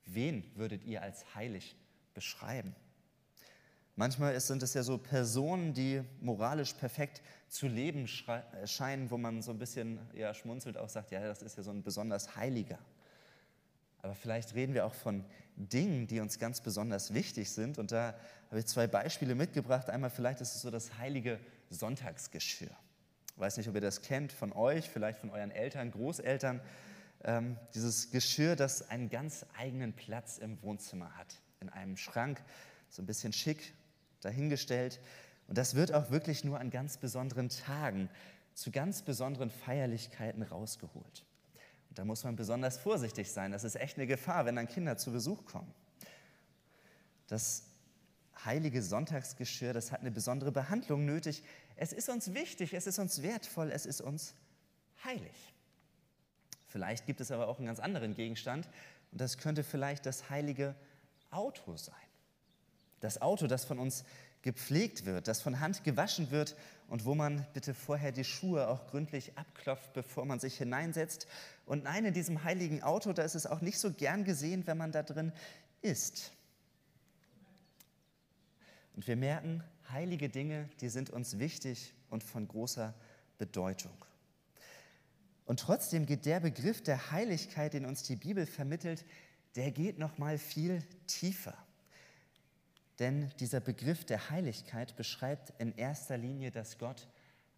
Wen 0.06 0.50
würdet 0.56 0.84
ihr 0.86 1.02
als 1.02 1.36
heilig 1.36 1.76
beschreiben? 2.14 2.76
Manchmal 3.98 4.38
sind 4.42 4.62
es 4.62 4.74
ja 4.74 4.84
so 4.84 4.98
Personen, 4.98 5.74
die 5.74 6.04
moralisch 6.20 6.74
perfekt 6.74 7.22
zu 7.48 7.68
leben 7.68 8.08
scheinen, 8.08 9.10
wo 9.10 9.18
man 9.18 9.42
so 9.42 9.52
ein 9.52 9.58
bisschen 9.58 10.00
ja, 10.14 10.34
schmunzelt, 10.34 10.78
auch 10.78 10.90
sagt, 10.90 11.12
ja, 11.12 11.22
das 11.22 11.42
ist 11.42 11.56
ja 11.56 11.64
so 11.64 11.72
ein 11.72 11.82
besonders 11.82 12.36
Heiliger. 12.36 12.78
Aber 14.02 14.14
vielleicht 14.14 14.54
reden 14.54 14.74
wir 14.74 14.86
auch 14.86 14.94
von 14.94 15.24
Dingen, 15.56 16.08
die 16.08 16.20
uns 16.20 16.38
ganz 16.40 16.60
besonders 16.60 17.14
wichtig 17.14 17.50
sind. 17.50 17.80
Und 17.80 17.94
da 17.94 18.14
habe 18.50 18.60
ich 18.60 18.66
zwei 18.66 18.86
Beispiele 18.86 19.34
mitgebracht. 19.34 19.90
Einmal 19.90 20.10
vielleicht 20.10 20.42
ist 20.42 20.56
es 20.56 20.62
so 20.62 20.70
das 20.70 20.98
heilige 20.98 21.40
Sonntagsgeschirr. 21.70 22.76
Ich 23.34 23.40
weiß 23.40 23.58
nicht, 23.58 23.70
ob 23.70 23.76
ihr 23.76 23.82
das 23.82 24.02
kennt 24.02 24.32
von 24.32 24.52
euch, 24.52 24.90
vielleicht 24.90 25.20
von 25.20 25.30
euren 25.30 25.52
Eltern, 25.52 25.90
Großeltern. 25.92 26.62
Ähm, 27.24 27.58
dieses 27.74 28.12
Geschirr, 28.12 28.56
das 28.56 28.90
einen 28.90 29.10
ganz 29.10 29.46
eigenen 29.58 29.94
Platz 29.94 30.38
im 30.38 30.62
Wohnzimmer 30.62 31.18
hat. 31.18 31.42
In 31.62 31.70
einem 31.70 31.98
Schrank, 31.98 32.44
so 32.90 33.02
ein 33.02 33.06
bisschen 33.06 33.34
schick 33.34 33.74
dahingestellt. 34.22 35.00
Und 35.48 35.58
das 35.58 35.76
wird 35.76 35.94
auch 35.94 36.10
wirklich 36.12 36.44
nur 36.44 36.60
an 36.60 36.70
ganz 36.70 36.98
besonderen 36.98 37.50
Tagen, 37.50 38.10
zu 38.54 38.72
ganz 38.72 39.02
besonderen 39.02 39.52
Feierlichkeiten 39.52 40.42
rausgeholt. 40.42 41.26
Und 41.90 42.00
da 42.00 42.06
muss 42.06 42.24
man 42.24 42.36
besonders 42.36 42.78
vorsichtig 42.78 43.32
sein. 43.32 43.52
Das 43.52 43.64
ist 43.64 43.76
echt 43.76 43.98
eine 43.98 44.08
Gefahr, 44.08 44.46
wenn 44.46 44.56
dann 44.56 44.68
Kinder 44.68 44.98
zu 44.98 45.12
Besuch 45.12 45.46
kommen. 45.46 45.74
Das 47.28 47.64
heilige 48.44 48.82
Sonntagsgeschirr, 48.82 49.74
das 49.74 49.92
hat 49.92 50.02
eine 50.02 50.12
besondere 50.12 50.52
Behandlung 50.52 51.06
nötig. 51.06 51.44
Es 51.76 51.94
ist 51.94 52.10
uns 52.10 52.34
wichtig, 52.34 52.74
es 52.74 52.88
ist 52.88 53.00
uns 53.00 53.22
wertvoll, 53.22 53.72
es 53.72 53.86
ist 53.86 54.02
uns 54.02 54.36
heilig. 55.04 55.54
Vielleicht 56.68 57.06
gibt 57.06 57.22
es 57.22 57.32
aber 57.32 57.48
auch 57.48 57.58
einen 57.58 57.68
ganz 57.68 57.80
anderen 57.80 58.16
Gegenstand 58.16 58.68
und 59.12 59.22
das 59.22 59.38
könnte 59.38 59.64
vielleicht 59.64 60.06
das 60.06 60.30
heilige 60.30 60.76
Auto 61.32 61.76
sein. 61.78 61.96
Das 63.00 63.22
Auto, 63.22 63.48
das 63.48 63.66
von 63.66 63.80
uns 63.80 64.04
gepflegt 64.42 65.06
wird, 65.06 65.28
das 65.28 65.42
von 65.42 65.60
Hand 65.60 65.84
gewaschen 65.84 66.30
wird 66.30 66.56
und 66.88 67.06
wo 67.06 67.16
man 67.16 67.46
bitte 67.54 67.74
vorher 67.74 68.12
die 68.12 68.24
Schuhe 68.24 68.68
auch 68.68 68.86
gründlich 68.88 69.38
abklopft, 69.38 69.94
bevor 69.94 70.26
man 70.26 70.40
sich 70.40 70.58
hineinsetzt. 70.58 71.28
Und 71.66 71.84
nein, 71.84 72.06
in 72.06 72.14
diesem 72.14 72.44
heiligen 72.44 72.84
Auto, 72.84 73.12
da 73.12 73.24
ist 73.24 73.34
es 73.36 73.48
auch 73.48 73.62
nicht 73.62 73.80
so 73.80 73.92
gern 73.92 74.24
gesehen, 74.24 74.68
wenn 74.68 74.78
man 74.78 74.92
da 74.92 75.02
drin 75.02 75.32
ist. 75.82 76.32
Und 78.96 79.08
wir 79.08 79.16
merken, 79.16 79.64
heilige 79.90 80.30
Dinge, 80.30 80.70
die 80.80 80.90
sind 80.90 81.10
uns 81.10 81.40
wichtig 81.40 81.94
und 82.10 82.24
von 82.24 82.48
großer 82.48 82.94
Bedeutung. 83.38 83.94
Und 85.46 85.60
trotzdem 85.60 86.06
geht 86.06 86.26
der 86.26 86.40
Begriff 86.40 86.82
der 86.82 87.12
Heiligkeit, 87.12 87.74
den 87.74 87.86
uns 87.86 88.04
die 88.04 88.16
Bibel 88.16 88.46
vermittelt, 88.46 89.06
der 89.56 89.72
geht 89.72 89.98
noch 90.00 90.18
mal 90.18 90.38
viel 90.38 90.84
tiefer. 91.08 91.58
Denn 93.00 93.30
dieser 93.40 93.60
Begriff 93.60 94.06
der 94.06 94.30
Heiligkeit 94.30 94.96
beschreibt 94.96 95.54
in 95.60 95.76
erster 95.76 96.18
Linie, 96.18 96.52
dass 96.52 96.78
Gott 96.78 97.08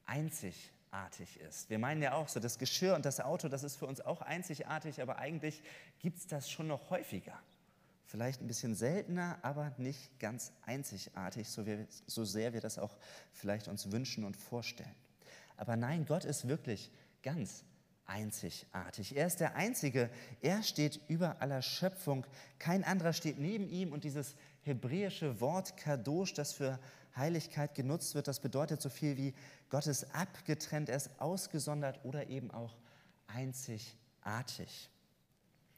einzigartig 0.05 1.39
ist. 1.47 1.69
Wir 1.69 1.77
meinen 1.77 2.01
ja 2.01 2.13
auch 2.13 2.27
so, 2.27 2.39
das 2.39 2.57
Geschirr 2.57 2.95
und 2.95 3.05
das 3.05 3.19
Auto, 3.19 3.47
das 3.47 3.63
ist 3.63 3.75
für 3.75 3.85
uns 3.85 4.01
auch 4.01 4.21
einzigartig, 4.21 5.01
aber 5.01 5.19
eigentlich 5.19 5.61
gibt 5.99 6.17
es 6.17 6.27
das 6.27 6.49
schon 6.49 6.67
noch 6.67 6.89
häufiger. 6.89 7.39
Vielleicht 8.05 8.41
ein 8.41 8.47
bisschen 8.47 8.73
seltener, 8.73 9.37
aber 9.41 9.73
nicht 9.77 10.17
ganz 10.19 10.53
einzigartig, 10.65 11.49
so, 11.49 11.65
wir, 11.65 11.85
so 12.07 12.23
sehr 12.23 12.53
wir 12.53 12.61
das 12.61 12.79
auch 12.79 12.97
vielleicht 13.33 13.67
uns 13.67 13.91
wünschen 13.91 14.23
und 14.23 14.37
vorstellen. 14.37 14.95
Aber 15.57 15.75
nein, 15.75 16.05
Gott 16.05 16.23
ist 16.23 16.47
wirklich 16.47 16.89
ganz 17.21 17.65
einzigartig. 18.05 19.15
Er 19.15 19.27
ist 19.27 19.39
der 19.41 19.55
Einzige. 19.55 20.09
Er 20.41 20.63
steht 20.63 21.01
über 21.09 21.41
aller 21.41 21.61
Schöpfung. 21.61 22.25
Kein 22.57 22.83
anderer 22.83 23.13
steht 23.13 23.37
neben 23.37 23.69
ihm. 23.69 23.91
Und 23.91 24.05
dieses 24.05 24.35
hebräische 24.67 25.41
Wort 25.41 25.77
Kadosh, 25.77 26.33
das 26.33 26.53
für 26.53 26.79
Heiligkeit 27.15 27.73
genutzt 27.73 28.13
wird, 28.13 28.27
das 28.27 28.39
bedeutet 28.39 28.81
so 28.81 28.89
viel 28.89 29.17
wie 29.17 29.33
Gott 29.69 29.87
ist 29.87 30.13
abgetrennt, 30.13 30.89
er 30.89 30.97
ist 30.97 31.09
ausgesondert 31.19 31.99
oder 32.03 32.27
eben 32.27 32.51
auch 32.51 32.75
einzigartig. 33.27 34.89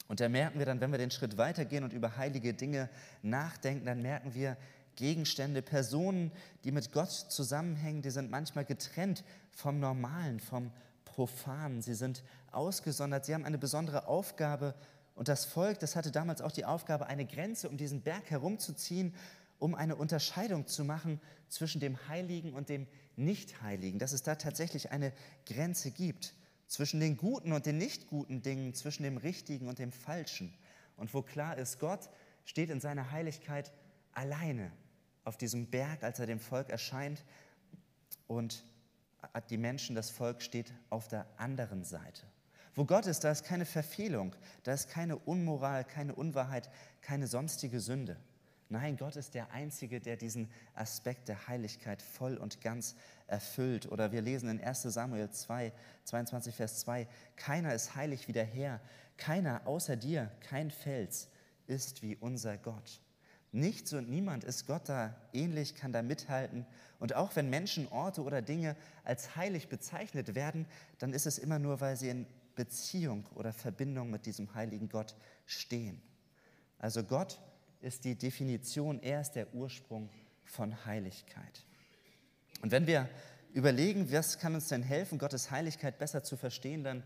Und 0.07 0.19
da 0.19 0.27
merken 0.27 0.59
wir 0.59 0.65
dann, 0.65 0.81
wenn 0.81 0.91
wir 0.91 0.97
den 0.97 1.11
Schritt 1.11 1.37
weitergehen 1.37 1.83
und 1.83 1.93
über 1.93 2.17
heilige 2.17 2.53
Dinge 2.53 2.89
nachdenken, 3.21 3.85
dann 3.85 4.01
merken 4.01 4.33
wir, 4.33 4.57
Gegenstände, 4.95 5.61
Personen, 5.61 6.29
die 6.65 6.73
mit 6.73 6.91
Gott 6.91 7.09
zusammenhängen, 7.09 8.01
die 8.01 8.09
sind 8.09 8.29
manchmal 8.29 8.65
getrennt 8.65 9.23
vom 9.51 9.79
Normalen, 9.79 10.41
vom 10.41 10.71
Profanen. 11.05 11.81
Sie 11.81 11.93
sind 11.93 12.21
ausgesondert, 12.51 13.23
sie 13.23 13.33
haben 13.33 13.45
eine 13.45 13.57
besondere 13.57 14.07
Aufgabe 14.07 14.75
und 15.19 15.27
das 15.27 15.43
Volk, 15.43 15.79
das 15.79 15.97
hatte 15.97 16.11
damals 16.11 16.41
auch 16.41 16.53
die 16.53 16.63
Aufgabe, 16.63 17.07
eine 17.07 17.25
Grenze 17.25 17.67
um 17.67 17.75
diesen 17.75 18.03
Berg 18.03 18.29
herumzuziehen, 18.31 19.13
um 19.59 19.75
eine 19.75 19.97
Unterscheidung 19.97 20.65
zu 20.65 20.85
machen 20.85 21.19
zwischen 21.49 21.81
dem 21.81 22.07
Heiligen 22.07 22.53
und 22.53 22.69
dem 22.69 22.87
Nichtheiligen, 23.17 23.99
dass 23.99 24.13
es 24.13 24.23
da 24.23 24.35
tatsächlich 24.35 24.91
eine 24.91 25.11
Grenze 25.45 25.91
gibt 25.91 26.33
zwischen 26.67 27.01
den 27.01 27.17
guten 27.17 27.51
und 27.51 27.65
den 27.65 27.77
nicht 27.77 28.07
guten 28.07 28.41
Dingen, 28.43 28.73
zwischen 28.73 29.03
dem 29.03 29.17
Richtigen 29.17 29.67
und 29.67 29.77
dem 29.77 29.91
Falschen. 29.91 30.53
Und 30.95 31.13
wo 31.13 31.21
klar 31.21 31.57
ist, 31.57 31.79
Gott 31.79 32.09
steht 32.45 32.69
in 32.69 32.79
seiner 32.79 33.11
Heiligkeit 33.11 33.73
alleine 34.13 34.71
auf 35.25 35.35
diesem 35.35 35.69
Berg, 35.69 36.01
als 36.01 36.19
er 36.19 36.27
dem 36.27 36.39
Volk 36.39 36.69
erscheint 36.69 37.25
und 38.27 38.63
die 39.49 39.57
Menschen, 39.57 39.97
das 39.97 40.11
Volk 40.11 40.41
steht 40.41 40.71
auf 40.89 41.09
der 41.09 41.25
anderen 41.35 41.83
Seite. 41.83 42.25
Wo 42.79 42.85
Gott 42.85 43.07
ist, 43.07 43.25
da 43.25 43.31
ist 43.31 43.43
keine 43.43 43.65
Verfehlung, 43.65 44.33
da 44.63 44.71
ist 44.71 44.87
keine 44.87 45.17
Unmoral, 45.17 45.83
keine 45.83 46.15
Unwahrheit, 46.15 46.69
keine 47.01 47.27
sonstige 47.27 47.81
Sünde. 47.81 48.15
Nein, 48.69 48.95
Gott 48.95 49.17
ist 49.17 49.33
der 49.33 49.51
Einzige, 49.51 49.99
der 49.99 50.15
diesen 50.15 50.49
Aspekt 50.75 51.27
der 51.27 51.49
Heiligkeit 51.49 52.01
voll 52.01 52.37
und 52.37 52.61
ganz 52.61 52.95
erfüllt. 53.27 53.91
Oder 53.91 54.13
wir 54.13 54.21
lesen 54.21 54.47
in 54.47 54.63
1 54.63 54.83
Samuel 54.83 55.29
2, 55.29 55.73
22, 56.05 56.55
Vers 56.55 56.79
2, 56.79 57.05
keiner 57.35 57.73
ist 57.73 57.95
heilig 57.95 58.29
wie 58.29 58.31
der 58.31 58.45
Herr, 58.45 58.79
keiner 59.17 59.67
außer 59.67 59.97
dir, 59.97 60.31
kein 60.39 60.71
Fels 60.71 61.27
ist 61.67 62.01
wie 62.01 62.15
unser 62.15 62.57
Gott. 62.57 63.01
Nichts 63.51 63.91
und 63.91 64.09
niemand 64.09 64.45
ist 64.45 64.67
Gott 64.67 64.87
da 64.87 65.15
ähnlich, 65.33 65.75
kann 65.75 65.91
da 65.91 66.01
mithalten. 66.01 66.65
Und 66.99 67.13
auch 67.13 67.35
wenn 67.35 67.49
Menschen, 67.49 67.89
Orte 67.89 68.21
oder 68.21 68.41
Dinge 68.41 68.77
als 69.03 69.35
heilig 69.35 69.67
bezeichnet 69.67 70.33
werden, 70.33 70.65
dann 70.99 71.11
ist 71.11 71.25
es 71.25 71.39
immer 71.39 71.59
nur, 71.59 71.81
weil 71.81 71.97
sie 71.97 72.07
in 72.07 72.25
Beziehung 72.59 73.25
oder 73.35 73.53
Verbindung 73.53 74.09
mit 74.09 74.25
diesem 74.25 74.53
heiligen 74.53 74.89
Gott 74.89 75.15
stehen. 75.45 76.01
Also 76.77 77.03
Gott 77.03 77.39
ist 77.79 78.03
die 78.03 78.17
Definition, 78.17 79.01
er 79.01 79.21
ist 79.21 79.31
der 79.31 79.53
Ursprung 79.53 80.09
von 80.43 80.85
Heiligkeit. 80.85 81.63
Und 82.61 82.71
wenn 82.71 82.85
wir 82.85 83.07
überlegen, 83.53 84.11
was 84.11 84.39
kann 84.39 84.55
uns 84.55 84.67
denn 84.67 84.83
helfen, 84.83 85.19
Gottes 85.19 85.51
Heiligkeit 85.51 85.99
besser 85.99 86.21
zu 86.21 86.35
verstehen, 86.35 86.83
dann 86.83 87.01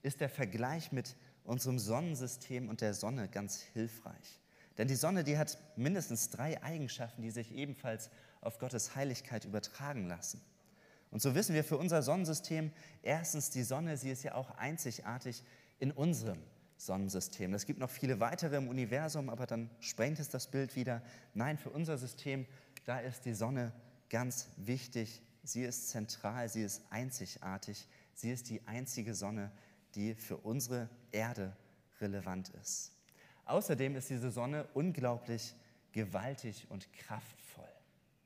ist 0.00 0.22
der 0.22 0.30
Vergleich 0.30 0.90
mit 0.90 1.16
unserem 1.44 1.78
Sonnensystem 1.78 2.70
und 2.70 2.80
der 2.80 2.94
Sonne 2.94 3.28
ganz 3.28 3.60
hilfreich. 3.60 4.40
Denn 4.78 4.88
die 4.88 4.96
Sonne, 4.96 5.22
die 5.22 5.36
hat 5.36 5.58
mindestens 5.76 6.30
drei 6.30 6.62
Eigenschaften, 6.62 7.20
die 7.20 7.30
sich 7.30 7.52
ebenfalls 7.52 8.08
auf 8.40 8.58
Gottes 8.58 8.96
Heiligkeit 8.96 9.44
übertragen 9.44 10.08
lassen. 10.08 10.40
Und 11.14 11.20
so 11.20 11.36
wissen 11.36 11.54
wir 11.54 11.62
für 11.62 11.78
unser 11.78 12.02
Sonnensystem, 12.02 12.72
erstens 13.00 13.48
die 13.48 13.62
Sonne, 13.62 13.96
sie 13.96 14.10
ist 14.10 14.24
ja 14.24 14.34
auch 14.34 14.50
einzigartig 14.56 15.44
in 15.78 15.92
unserem 15.92 16.40
Sonnensystem. 16.76 17.54
Es 17.54 17.66
gibt 17.66 17.78
noch 17.78 17.88
viele 17.88 18.18
weitere 18.18 18.56
im 18.56 18.66
Universum, 18.66 19.28
aber 19.28 19.46
dann 19.46 19.70
sprengt 19.78 20.18
es 20.18 20.28
das 20.28 20.48
Bild 20.48 20.74
wieder. 20.74 21.02
Nein, 21.32 21.56
für 21.56 21.70
unser 21.70 21.98
System, 21.98 22.46
da 22.84 22.98
ist 22.98 23.26
die 23.26 23.34
Sonne 23.34 23.70
ganz 24.10 24.48
wichtig. 24.56 25.22
Sie 25.44 25.62
ist 25.62 25.90
zentral, 25.90 26.48
sie 26.48 26.64
ist 26.64 26.82
einzigartig. 26.90 27.86
Sie 28.14 28.32
ist 28.32 28.50
die 28.50 28.66
einzige 28.66 29.14
Sonne, 29.14 29.52
die 29.94 30.16
für 30.16 30.38
unsere 30.38 30.88
Erde 31.12 31.56
relevant 32.00 32.48
ist. 32.60 32.90
Außerdem 33.44 33.94
ist 33.94 34.10
diese 34.10 34.32
Sonne 34.32 34.66
unglaublich 34.74 35.54
gewaltig 35.92 36.66
und 36.70 36.92
kraftvoll. 36.92 37.73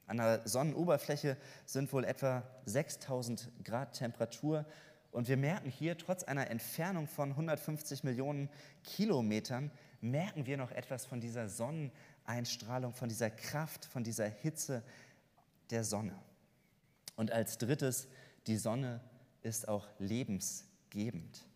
An 0.09 0.17
der 0.17 0.41
Sonnenoberfläche 0.47 1.37
sind 1.67 1.93
wohl 1.93 2.05
etwa 2.05 2.43
6000 2.65 3.51
Grad 3.63 3.93
Temperatur. 3.93 4.65
Und 5.13 5.29
wir 5.29 5.37
merken 5.37 5.71
hier, 5.71 5.99
trotz 5.99 6.25
einer 6.25 6.51
Entfernung 6.51 7.07
von 7.07 7.31
150 7.31 8.05
Millionen 8.05 8.49
Kilometern, 8.85 9.71
merken 10.01 10.47
wir 10.47 10.57
noch 10.57 10.71
etwas 10.71 11.05
von 11.05 11.21
dieser 11.21 11.49
Sonneneinstrahlung, 11.49 12.95
von 12.95 13.11
dieser 13.11 13.31
Kraft, 13.31 13.85
von 13.85 14.03
dieser 14.03 14.27
Hitze 14.27 14.83
der 15.71 15.85
Sonne. 15.85 16.19
Und 17.17 17.31
als 17.31 17.59
drittes, 17.59 18.09
die 18.47 18.57
Sonne 18.57 19.01
ist 19.43 19.69
auch 19.69 19.87
lebensgebend. 19.99 21.47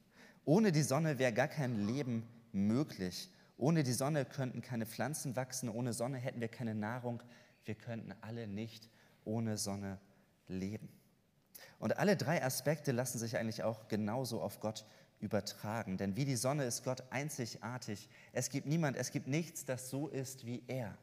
Ohne 0.45 0.73
die 0.73 0.83
Sonne 0.83 1.19
wäre 1.19 1.33
gar 1.33 1.49
kein 1.49 1.87
Leben 1.87 2.29
möglich. 2.53 3.31
Ohne 3.57 3.83
die 3.83 3.93
Sonne 3.93 4.27
könnten 4.27 4.61
keine 4.61 4.85
Pflanzen 4.85 5.37
wachsen, 5.37 5.71
ohne 5.71 5.95
Sonne 5.95 6.19
hätten 6.19 6.41
wir 6.41 6.49
keine 6.49 6.75
Nahrung, 6.75 7.23
wir 7.65 7.75
könnten 7.75 8.15
alle 8.21 8.47
nicht 8.47 8.89
ohne 9.25 9.57
Sonne 9.57 9.99
leben. 10.49 10.89
Und 11.79 11.97
alle 11.99 12.17
drei 12.17 12.43
Aspekte 12.43 12.93
lassen 12.93 13.19
sich 13.19 13.37
eigentlich 13.37 13.63
auch 13.63 13.89
genauso 13.89 14.41
auf 14.41 14.61
Gott 14.61 14.85
übertragen. 15.21 15.97
Denn 15.97 16.17
wie 16.17 16.25
die 16.25 16.37
Sonne 16.37 16.65
ist 16.65 16.85
Gott 16.85 17.03
einzigartig. 17.11 18.09
Es 18.33 18.51
gibt 18.51 18.67
niemand, 18.67 18.97
es 18.97 19.11
gibt 19.11 19.29
nichts, 19.29 19.65
das 19.65 19.89
so 19.89 20.09
ist 20.09 20.47
wie 20.47 20.63
er. 20.67 20.97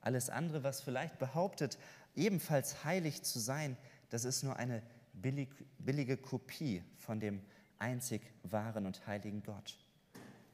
Alles 0.00 0.30
andere, 0.30 0.62
was 0.64 0.80
vielleicht 0.80 1.18
behauptet, 1.18 1.78
ebenfalls 2.16 2.84
heilig 2.84 3.22
zu 3.22 3.38
sein, 3.38 3.76
das 4.08 4.24
ist 4.24 4.42
nur 4.42 4.56
eine 4.56 4.82
billig, 5.12 5.48
billige 5.78 6.16
Kopie 6.16 6.82
von 6.98 7.20
dem 7.20 7.42
einzig 7.78 8.22
wahren 8.42 8.86
und 8.86 9.06
heiligen 9.06 9.42
Gott. 9.42 9.78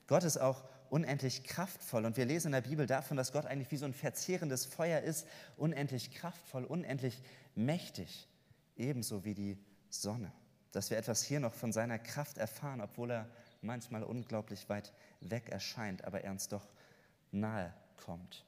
Gott 0.07 0.25
ist 0.25 0.39
auch 0.39 0.65
unendlich 0.91 1.45
kraftvoll 1.45 2.05
und 2.05 2.17
wir 2.17 2.25
lesen 2.25 2.49
in 2.49 2.53
der 2.53 2.69
Bibel 2.69 2.87
davon, 2.87 3.17
dass 3.17 3.33
Gott 3.33 3.47
eigentlich 3.47 3.71
wie 3.71 3.77
so 3.77 3.85
ein 3.85 3.95
verzehrendes 3.95 4.65
Feuer 4.65 5.01
ist, 5.01 5.27
unendlich 5.57 6.13
kraftvoll, 6.13 6.65
unendlich 6.65 7.23
mächtig, 7.55 8.29
ebenso 8.77 9.25
wie 9.25 9.35
die 9.35 9.59
Sonne. 9.89 10.33
Dass 10.73 10.91
wir 10.91 10.99
etwas 10.99 11.23
hier 11.23 11.41
noch 11.41 11.55
von 11.55 11.73
seiner 11.73 11.99
Kraft 11.99 12.39
erfahren, 12.39 12.81
obwohl 12.81 13.11
er 13.11 13.29
manchmal 13.63 14.03
unglaublich 14.03 14.69
weit 14.69 14.93
weg 15.21 15.49
erscheint, 15.49 16.05
aber 16.05 16.23
er 16.23 16.33
uns 16.33 16.49
doch 16.49 16.67
nahe 17.33 17.73
kommt. 17.97 18.45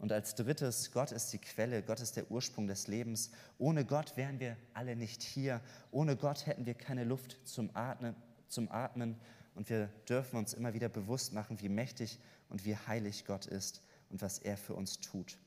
Und 0.00 0.12
als 0.12 0.34
drittes, 0.34 0.92
Gott 0.92 1.12
ist 1.12 1.32
die 1.34 1.38
Quelle, 1.38 1.82
Gott 1.82 2.00
ist 2.00 2.16
der 2.16 2.30
Ursprung 2.30 2.66
des 2.66 2.86
Lebens. 2.86 3.30
Ohne 3.58 3.84
Gott 3.84 4.16
wären 4.16 4.40
wir 4.40 4.56
alle 4.72 4.96
nicht 4.96 5.22
hier. 5.22 5.60
Ohne 5.90 6.16
Gott 6.16 6.46
hätten 6.46 6.64
wir 6.64 6.72
keine 6.72 7.04
Luft 7.04 7.36
zum 7.44 7.70
Atmen. 7.74 8.16
Zum 8.48 8.70
Atmen. 8.72 9.16
Und 9.54 9.68
wir 9.68 9.88
dürfen 10.08 10.36
uns 10.38 10.54
immer 10.54 10.74
wieder 10.74 10.88
bewusst 10.88 11.32
machen, 11.32 11.60
wie 11.60 11.68
mächtig 11.68 12.18
und 12.48 12.64
wie 12.64 12.76
heilig 12.76 13.24
Gott 13.24 13.46
ist 13.46 13.82
und 14.10 14.22
was 14.22 14.38
er 14.38 14.56
für 14.56 14.74
uns 14.74 15.00
tut. 15.00 15.38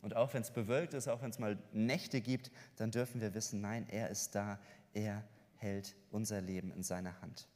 Und 0.00 0.14
auch 0.14 0.32
wenn 0.34 0.42
es 0.42 0.50
bewölkt 0.52 0.94
ist, 0.94 1.08
auch 1.08 1.22
wenn 1.22 1.30
es 1.30 1.38
mal 1.38 1.58
Nächte 1.72 2.20
gibt, 2.20 2.50
dann 2.76 2.90
dürfen 2.90 3.20
wir 3.20 3.34
wissen, 3.34 3.60
nein, 3.60 3.86
er 3.90 4.10
ist 4.10 4.34
da, 4.34 4.60
er 4.94 5.24
hält 5.56 5.96
unser 6.10 6.40
Leben 6.40 6.70
in 6.70 6.82
seiner 6.82 7.20
Hand. 7.20 7.48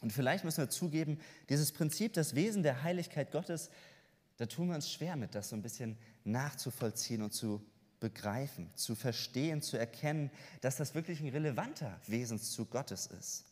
Und 0.00 0.12
vielleicht 0.12 0.44
müssen 0.44 0.58
wir 0.58 0.70
zugeben, 0.70 1.18
dieses 1.48 1.72
Prinzip, 1.72 2.12
das 2.12 2.34
Wesen 2.34 2.62
der 2.62 2.82
Heiligkeit 2.82 3.32
Gottes, 3.32 3.70
da 4.36 4.46
tun 4.46 4.68
wir 4.68 4.74
uns 4.74 4.92
schwer 4.92 5.16
mit, 5.16 5.34
das 5.34 5.48
so 5.48 5.56
ein 5.56 5.62
bisschen 5.62 5.96
nachzuvollziehen 6.24 7.22
und 7.22 7.32
zu 7.32 7.64
begreifen, 8.00 8.70
zu 8.74 8.94
verstehen, 8.94 9.62
zu 9.62 9.78
erkennen, 9.78 10.30
dass 10.60 10.76
das 10.76 10.94
wirklich 10.94 11.20
ein 11.20 11.28
relevanter 11.28 11.98
Wesenszug 12.06 12.70
Gottes 12.70 13.06
ist. 13.06 13.46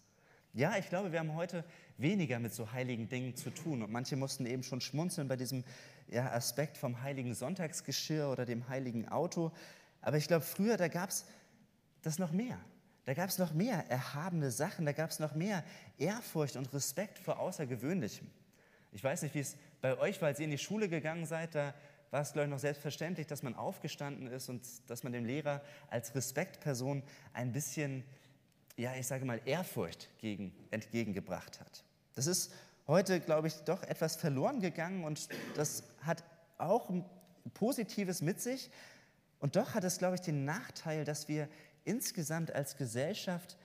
Ja, 0.57 0.77
ich 0.79 0.89
glaube, 0.89 1.11
wir 1.11 1.19
haben 1.19 1.35
heute 1.35 1.65
weniger 1.99 2.39
mit 2.39 2.55
so 2.55 2.71
heiligen 2.71 3.09
Dingen 3.09 3.35
zu 3.35 3.51
tun. 3.51 3.83
Und 3.83 3.91
manche 3.91 4.15
mussten 4.15 4.47
eben 4.47 4.63
schon 4.63 4.81
schmunzeln 4.81 5.27
bei 5.27 5.35
diesem 5.35 5.65
ja, 6.07 6.31
Aspekt 6.31 6.79
vom 6.79 7.03
heiligen 7.03 7.35
Sonntagsgeschirr 7.35 8.29
oder 8.29 8.45
dem 8.45 8.69
heiligen 8.69 9.09
Auto. 9.09 9.51
Aber 10.01 10.17
ich 10.17 10.29
glaube, 10.29 10.45
früher, 10.45 10.77
da 10.77 10.87
gab 10.87 11.11
es 11.11 11.27
das 12.03 12.21
noch 12.21 12.31
mehr. 12.31 12.57
Da 13.05 13.15
gab 13.15 13.31
es 13.31 13.39
noch 13.39 13.53
mehr 13.53 13.91
erhabene 13.91 14.53
Sachen, 14.53 14.87
da 14.87 14.93
gab 14.93 15.11
es 15.11 15.19
noch 15.19 15.35
mehr 15.35 15.65
Ehrfurcht 15.99 16.55
und 16.55 16.73
Respekt 16.73 17.19
vor 17.19 17.41
Außergewöhnlichem. 17.41 18.31
Ich 18.93 19.03
weiß 19.03 19.23
nicht, 19.23 19.35
wie 19.35 19.41
es 19.41 19.57
bei 19.81 19.99
euch 19.99 20.23
war, 20.23 20.29
als 20.29 20.39
ihr 20.39 20.45
in 20.45 20.53
die 20.53 20.59
Schule 20.59 20.89
gegangen 20.89 21.27
seid, 21.27 21.57
da 21.57 21.75
war 22.13 22.23
es, 22.23 22.33
glaube 22.33 22.47
ich, 22.47 22.51
noch 22.53 22.61
selbstverständlich, 22.61 23.27
dass 23.27 23.43
man 23.43 23.57
aufgestanden 23.57 24.29
ist 24.29 24.49
und 24.49 24.63
dass 24.89 25.03
man 25.03 25.13
dem 25.13 25.25
Lehrer 25.25 25.63
als 25.91 26.15
Respektperson 26.15 27.03
ein 27.33 27.51
bisschen, 27.51 28.05
ja, 28.77 28.95
ich 28.97 29.07
sage 29.07 29.25
mal, 29.25 29.41
Ehrfurcht 29.45 30.09
gegen, 30.19 30.53
entgegengebracht 30.71 31.61
hat. 31.61 31.85
Das 32.15 32.27
ist 32.27 32.53
heute, 32.87 33.21
glaube 33.21 33.49
ich, 33.49 33.55
doch 33.65 33.83
etwas 33.83 34.17
verloren 34.17 34.61
gegangen 34.61 35.05
und 35.05 35.29
das 35.57 35.85
hat 36.03 36.25
auch 36.59 36.91
Positives 37.55 38.23
mit 38.23 38.41
sich. 38.41 38.71
Und 39.39 39.57
doch 39.57 39.75
hat 39.75 39.85
es, 39.85 39.99
glaube 39.99 40.17
ich, 40.17 40.23
den 40.23 40.45
Nachteil, 40.45 41.05
dass 41.05 41.29
wir 41.29 41.49
insgesamt 41.85 42.53
als 42.53 42.77
Gesellschaft 42.77 43.57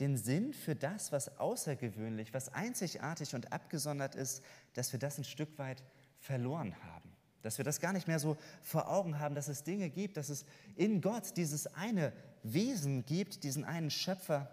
den 0.00 0.16
Sinn 0.16 0.52
für 0.52 0.74
das, 0.74 1.12
was 1.12 1.38
außergewöhnlich, 1.38 2.34
was 2.34 2.52
einzigartig 2.52 3.34
und 3.34 3.52
abgesondert 3.52 4.14
ist, 4.14 4.42
dass 4.74 4.92
wir 4.92 4.98
das 4.98 5.18
ein 5.18 5.24
Stück 5.24 5.58
weit 5.58 5.82
verloren 6.18 6.74
haben. 6.84 7.10
Dass 7.42 7.58
wir 7.58 7.64
das 7.64 7.80
gar 7.80 7.92
nicht 7.92 8.08
mehr 8.08 8.18
so 8.18 8.36
vor 8.62 8.90
Augen 8.90 9.18
haben, 9.18 9.34
dass 9.34 9.48
es 9.48 9.64
Dinge 9.64 9.90
gibt, 9.90 10.16
dass 10.16 10.28
es 10.28 10.44
in 10.76 11.00
Gott 11.00 11.36
dieses 11.36 11.66
eine 11.74 12.12
Wesen 12.42 13.04
gibt, 13.04 13.44
diesen 13.44 13.64
einen 13.64 13.90
Schöpfer, 13.90 14.50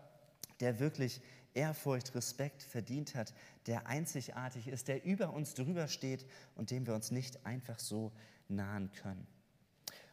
der 0.60 0.80
wirklich 0.80 1.22
Ehrfurcht, 1.54 2.14
Respekt 2.16 2.64
verdient 2.64 3.16
hat, 3.16 3.34
der 3.66 3.88
einzigartig 3.88 4.68
ist, 4.68 4.88
der 4.88 5.04
über 5.04 5.34
uns 5.34 5.54
drüber 5.54 5.88
steht 5.88 6.26
und 6.56 6.72
dem 6.72 6.86
wir 6.86 6.94
uns 6.94 7.12
nicht 7.12 7.46
einfach 7.46 7.80
so 7.80 8.12
nahen 8.48 8.92
können. 8.92 9.28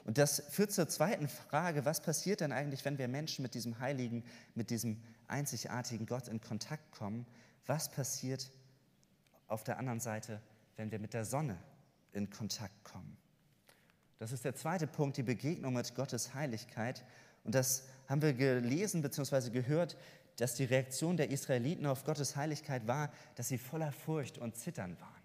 Und 0.05 0.19
das 0.19 0.41
führt 0.51 0.73
zur 0.73 0.89
zweiten 0.89 1.29
Frage, 1.29 1.85
was 1.85 2.01
passiert 2.01 2.41
denn 2.41 2.53
eigentlich, 2.53 2.85
wenn 2.85 2.97
wir 2.97 3.09
Menschen 3.09 3.43
mit 3.43 3.55
diesem 3.55 3.81
Heiligen, 3.81 4.25
mit 4.55 4.71
diesem 4.71 5.03
einzigartigen 5.27 6.07
Gott 6.07 6.29
in 6.29 6.41
Kontakt 6.41 6.93
kommen? 6.93 7.27
Was 7.67 7.91
passiert 7.91 8.53
auf 9.49 9.65
der 9.65 9.79
anderen 9.79 9.99
Seite, 9.99 10.41
wenn 10.77 10.93
wir 10.93 11.01
mit 11.01 11.13
der 11.13 11.25
Sonne 11.25 11.59
in 12.13 12.31
Kontakt 12.31 12.85
kommen? 12.85 13.17
Das 14.19 14.31
ist 14.31 14.45
der 14.45 14.55
zweite 14.55 14.87
Punkt, 14.87 15.17
die 15.17 15.23
Begegnung 15.23 15.75
mit 15.75 15.95
Gottes 15.95 16.35
Heiligkeit. 16.35 17.05
Und 17.47 17.55
das 17.55 17.85
haben 18.09 18.23
wir 18.23 18.35
gelesen 18.35 19.03
bzw. 19.03 19.51
gehört, 19.51 19.97
dass 20.37 20.55
die 20.55 20.65
Reaktion 20.65 21.17
der 21.17 21.31
Israeliten 21.31 21.87
auf 21.87 22.05
Gottes 22.05 22.37
Heiligkeit 22.37 22.87
war, 22.87 23.11
dass 23.37 23.49
sie 23.49 23.59
voller 23.59 23.93
Furcht 23.93 24.37
und 24.37 24.57
Zittern 24.57 25.01
waren. 25.01 25.17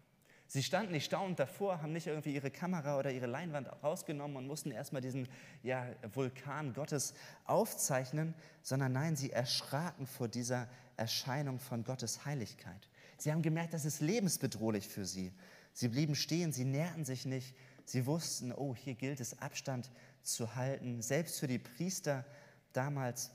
Sie 0.48 0.64
standen 0.64 0.92
nicht 0.92 1.06
staunend 1.06 1.40
davor, 1.40 1.82
haben 1.82 1.94
nicht 1.94 2.08
irgendwie 2.08 2.36
ihre 2.36 2.52
Kamera 2.52 3.00
oder 3.00 3.12
ihre 3.12 3.26
Leinwand 3.26 3.70
rausgenommen 3.84 4.36
und 4.36 4.48
mussten 4.48 4.72
erstmal 4.72 5.02
diesen 5.02 5.30
ja, 5.64 5.86
Vulkan 6.14 6.74
Gottes 6.74 7.14
aufzeichnen, 7.46 8.34
sondern 8.62 8.92
nein, 8.92 9.16
sie 9.16 9.32
erschraken 9.32 10.06
vor 10.06 10.28
dieser 10.28 10.68
Erscheinung 10.98 11.60
von 11.60 11.86
Gottes 11.86 12.26
Heiligkeit. 12.26 12.90
Sie 13.18 13.32
haben 13.32 13.42
gemerkt, 13.42 13.74
das 13.74 13.86
ist 13.86 14.02
lebensbedrohlich 14.02 14.88
für 14.88 15.06
sie. 15.06 15.32
Sie 15.74 15.88
blieben 15.88 16.16
stehen, 16.16 16.52
sie 16.52 16.66
näherten 16.66 17.06
sich 17.06 17.26
nicht. 17.26 17.56
Sie 17.86 18.06
wussten, 18.06 18.52
oh, 18.52 18.76
hier 18.76 18.96
gilt 18.96 19.22
es, 19.22 19.40
Abstand 19.40 19.90
zu 20.24 20.56
halten, 20.56 21.02
selbst 21.02 21.40
für 21.40 21.48
die 21.48 21.60
Priester 21.60 22.26
damals. 22.74 23.32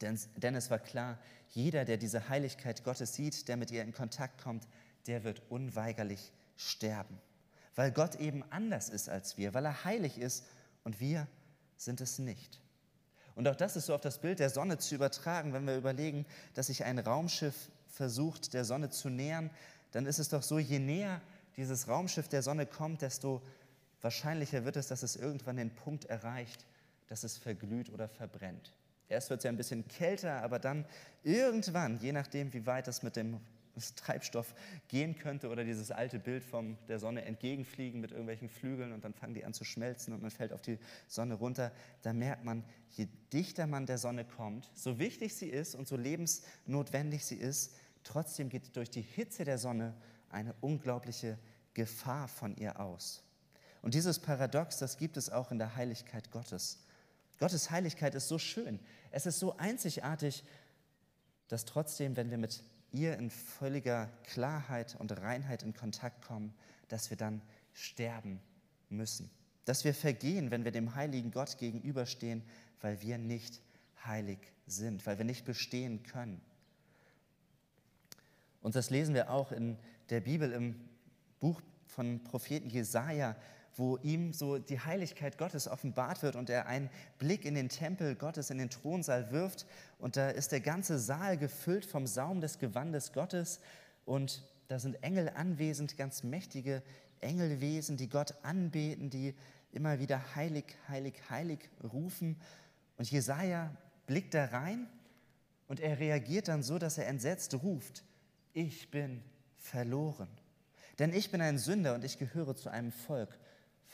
Denn, 0.00 0.18
denn 0.36 0.54
es 0.54 0.70
war 0.70 0.78
klar, 0.78 1.18
jeder, 1.50 1.84
der 1.84 1.96
diese 1.96 2.28
Heiligkeit 2.28 2.84
Gottes 2.84 3.14
sieht, 3.14 3.48
der 3.48 3.56
mit 3.56 3.70
ihr 3.70 3.82
in 3.82 3.92
Kontakt 3.92 4.42
kommt, 4.42 4.66
der 5.06 5.24
wird 5.24 5.42
unweigerlich 5.50 6.32
sterben, 6.56 7.18
weil 7.74 7.92
Gott 7.92 8.16
eben 8.16 8.44
anders 8.50 8.88
ist 8.88 9.08
als 9.08 9.36
wir, 9.36 9.54
weil 9.54 9.64
er 9.64 9.84
heilig 9.84 10.18
ist 10.18 10.44
und 10.84 11.00
wir 11.00 11.26
sind 11.76 12.00
es 12.00 12.18
nicht. 12.18 12.60
Und 13.34 13.48
auch 13.48 13.56
das 13.56 13.76
ist 13.76 13.86
so 13.86 13.94
auf 13.94 14.00
das 14.00 14.18
Bild 14.18 14.38
der 14.38 14.50
Sonne 14.50 14.78
zu 14.78 14.94
übertragen, 14.94 15.52
wenn 15.52 15.66
wir 15.66 15.76
überlegen, 15.76 16.26
dass 16.54 16.66
sich 16.66 16.84
ein 16.84 16.98
Raumschiff 16.98 17.70
versucht, 17.88 18.52
der 18.54 18.64
Sonne 18.64 18.90
zu 18.90 19.08
nähern, 19.08 19.50
dann 19.92 20.06
ist 20.06 20.18
es 20.18 20.28
doch 20.28 20.42
so, 20.42 20.58
je 20.58 20.78
näher 20.78 21.20
dieses 21.56 21.88
Raumschiff 21.88 22.28
der 22.28 22.42
Sonne 22.42 22.66
kommt, 22.66 23.02
desto 23.02 23.42
wahrscheinlicher 24.02 24.64
wird 24.64 24.76
es, 24.76 24.88
dass 24.88 25.02
es 25.02 25.16
irgendwann 25.16 25.56
den 25.56 25.74
Punkt 25.74 26.04
erreicht, 26.04 26.66
dass 27.08 27.24
es 27.24 27.38
verglüht 27.38 27.90
oder 27.90 28.08
verbrennt. 28.08 28.74
Erst 29.08 29.30
wird 29.30 29.40
es 29.40 29.44
ja 29.44 29.50
ein 29.50 29.56
bisschen 29.56 29.86
kälter, 29.88 30.42
aber 30.42 30.58
dann 30.58 30.84
irgendwann, 31.22 31.98
je 32.00 32.12
nachdem, 32.12 32.52
wie 32.52 32.66
weit 32.66 32.88
es 32.88 33.02
mit 33.02 33.16
dem 33.16 33.40
Treibstoff 33.96 34.54
gehen 34.88 35.16
könnte 35.16 35.48
oder 35.48 35.64
dieses 35.64 35.90
alte 35.90 36.18
Bild 36.18 36.44
von 36.44 36.76
der 36.88 36.98
Sonne 36.98 37.24
entgegenfliegen 37.24 38.00
mit 38.00 38.10
irgendwelchen 38.10 38.48
Flügeln 38.48 38.92
und 38.92 39.04
dann 39.04 39.14
fangen 39.14 39.34
die 39.34 39.44
an 39.44 39.54
zu 39.54 39.64
schmelzen 39.64 40.12
und 40.12 40.20
man 40.20 40.30
fällt 40.30 40.52
auf 40.52 40.60
die 40.60 40.78
Sonne 41.08 41.34
runter. 41.34 41.72
Da 42.02 42.12
merkt 42.12 42.44
man, 42.44 42.64
je 42.90 43.08
dichter 43.32 43.66
man 43.66 43.86
der 43.86 43.98
Sonne 43.98 44.24
kommt, 44.24 44.70
so 44.74 44.98
wichtig 44.98 45.34
sie 45.34 45.48
ist 45.48 45.74
und 45.74 45.88
so 45.88 45.96
lebensnotwendig 45.96 47.24
sie 47.24 47.36
ist, 47.36 47.74
trotzdem 48.04 48.48
geht 48.48 48.76
durch 48.76 48.90
die 48.90 49.02
Hitze 49.02 49.44
der 49.44 49.58
Sonne 49.58 49.94
eine 50.28 50.54
unglaubliche 50.60 51.38
Gefahr 51.74 52.28
von 52.28 52.56
ihr 52.56 52.78
aus. 52.78 53.24
Und 53.82 53.94
dieses 53.94 54.20
Paradox, 54.20 54.78
das 54.78 54.96
gibt 54.96 55.16
es 55.16 55.28
auch 55.28 55.50
in 55.50 55.58
der 55.58 55.76
Heiligkeit 55.76 56.30
Gottes. 56.30 56.78
Gottes 57.38 57.70
Heiligkeit 57.70 58.14
ist 58.14 58.28
so 58.28 58.38
schön, 58.38 58.78
es 59.10 59.26
ist 59.26 59.40
so 59.40 59.56
einzigartig, 59.56 60.44
dass 61.48 61.64
trotzdem, 61.64 62.16
wenn 62.16 62.30
wir 62.30 62.38
mit 62.38 62.62
ihr 62.92 63.18
in 63.18 63.30
völliger 63.30 64.08
Klarheit 64.22 64.96
und 64.98 65.12
Reinheit 65.20 65.62
in 65.62 65.74
Kontakt 65.74 66.24
kommen, 66.24 66.54
dass 66.88 67.10
wir 67.10 67.16
dann 67.16 67.42
sterben 67.72 68.40
müssen. 68.88 69.30
Dass 69.64 69.84
wir 69.84 69.94
vergehen, 69.94 70.50
wenn 70.50 70.64
wir 70.64 70.72
dem 70.72 70.94
heiligen 70.94 71.30
Gott 71.30 71.58
gegenüberstehen, 71.58 72.42
weil 72.80 73.00
wir 73.02 73.18
nicht 73.18 73.60
heilig 74.04 74.38
sind, 74.66 75.04
weil 75.06 75.18
wir 75.18 75.24
nicht 75.24 75.44
bestehen 75.44 76.02
können. 76.02 76.40
Und 78.60 78.76
das 78.76 78.90
lesen 78.90 79.14
wir 79.14 79.30
auch 79.30 79.52
in 79.52 79.76
der 80.10 80.20
Bibel 80.20 80.52
im 80.52 80.76
Buch 81.40 81.60
von 81.86 82.22
Propheten 82.22 82.70
Jesaja, 82.70 83.36
wo 83.76 83.96
ihm 83.98 84.32
so 84.32 84.58
die 84.58 84.80
Heiligkeit 84.80 85.38
Gottes 85.38 85.68
offenbart 85.68 86.22
wird 86.22 86.36
und 86.36 86.50
er 86.50 86.66
einen 86.66 86.90
Blick 87.18 87.44
in 87.44 87.54
den 87.54 87.68
Tempel 87.68 88.14
Gottes, 88.14 88.50
in 88.50 88.58
den 88.58 88.70
Thronsaal 88.70 89.30
wirft 89.30 89.66
und 89.98 90.16
da 90.16 90.30
ist 90.30 90.52
der 90.52 90.60
ganze 90.60 90.98
Saal 90.98 91.38
gefüllt 91.38 91.86
vom 91.86 92.06
Saum 92.06 92.40
des 92.40 92.58
Gewandes 92.58 93.12
Gottes 93.12 93.60
und 94.04 94.42
da 94.68 94.78
sind 94.78 95.02
Engel 95.02 95.28
anwesend, 95.28 95.96
ganz 95.96 96.22
mächtige 96.22 96.82
Engelwesen, 97.20 97.96
die 97.96 98.08
Gott 98.08 98.34
anbeten, 98.42 99.10
die 99.10 99.34
immer 99.72 99.98
wieder 99.98 100.34
heilig, 100.34 100.64
heilig, 100.88 101.14
heilig 101.30 101.70
rufen. 101.92 102.40
Und 102.96 103.10
Jesaja 103.10 103.74
blickt 104.06 104.34
da 104.34 104.46
rein 104.46 104.86
und 105.68 105.80
er 105.80 105.98
reagiert 105.98 106.48
dann 106.48 106.62
so, 106.62 106.78
dass 106.78 106.98
er 106.98 107.06
entsetzt 107.06 107.54
ruft: 107.62 108.04
Ich 108.52 108.90
bin 108.90 109.22
verloren. 109.56 110.28
Denn 110.98 111.12
ich 111.12 111.30
bin 111.30 111.40
ein 111.40 111.58
Sünder 111.58 111.94
und 111.94 112.04
ich 112.04 112.18
gehöre 112.18 112.54
zu 112.54 112.70
einem 112.70 112.92
Volk 112.92 113.38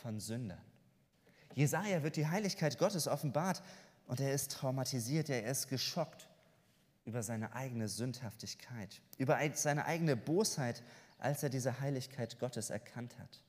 von 0.02 0.20
Sündern. 0.20 0.61
Jesaja 1.54 2.02
wird 2.02 2.16
die 2.16 2.28
Heiligkeit 2.28 2.78
Gottes 2.78 3.08
offenbart 3.08 3.62
und 4.06 4.20
er 4.20 4.32
ist 4.32 4.52
traumatisiert, 4.52 5.28
er 5.28 5.44
ist 5.50 5.68
geschockt 5.68 6.28
über 7.04 7.22
seine 7.22 7.54
eigene 7.54 7.88
Sündhaftigkeit, 7.88 9.00
über 9.16 9.38
seine 9.54 9.87
eigene 9.87 10.16
Bosheit, 10.16 10.82
als 11.18 11.42
er 11.42 11.50
diese 11.50 11.80
Heiligkeit 11.80 12.38
Gottes 12.38 12.70
erkannt 12.70 13.18
hat. 13.18 13.42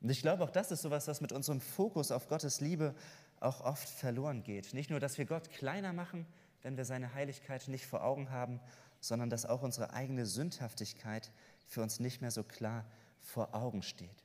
Und 0.00 0.10
ich 0.10 0.20
glaube, 0.20 0.42
auch 0.42 0.50
das 0.50 0.72
ist 0.72 0.82
sowas, 0.82 1.06
was 1.06 1.20
mit 1.20 1.32
unserem 1.32 1.60
Fokus 1.60 2.10
auf 2.10 2.28
Gottes 2.28 2.60
Liebe 2.60 2.94
auch 3.38 3.60
oft 3.60 3.88
verloren 3.88 4.42
geht. 4.42 4.74
Nicht 4.74 4.90
nur, 4.90 5.00
dass 5.00 5.16
wir 5.16 5.26
Gott 5.26 5.50
kleiner 5.50 5.92
machen, 5.92 6.26
wenn 6.62 6.76
wir 6.76 6.84
seine 6.84 7.14
Heiligkeit 7.14 7.68
nicht 7.68 7.86
vor 7.86 8.04
Augen 8.04 8.30
haben, 8.30 8.60
sondern 9.00 9.30
dass 9.30 9.46
auch 9.46 9.62
unsere 9.62 9.92
eigene 9.92 10.26
Sündhaftigkeit 10.26 11.30
für 11.66 11.82
uns 11.82 12.00
nicht 12.00 12.20
mehr 12.20 12.30
so 12.30 12.42
klar 12.42 12.84
vor 13.20 13.54
Augen 13.54 13.82
steht. 13.82 14.21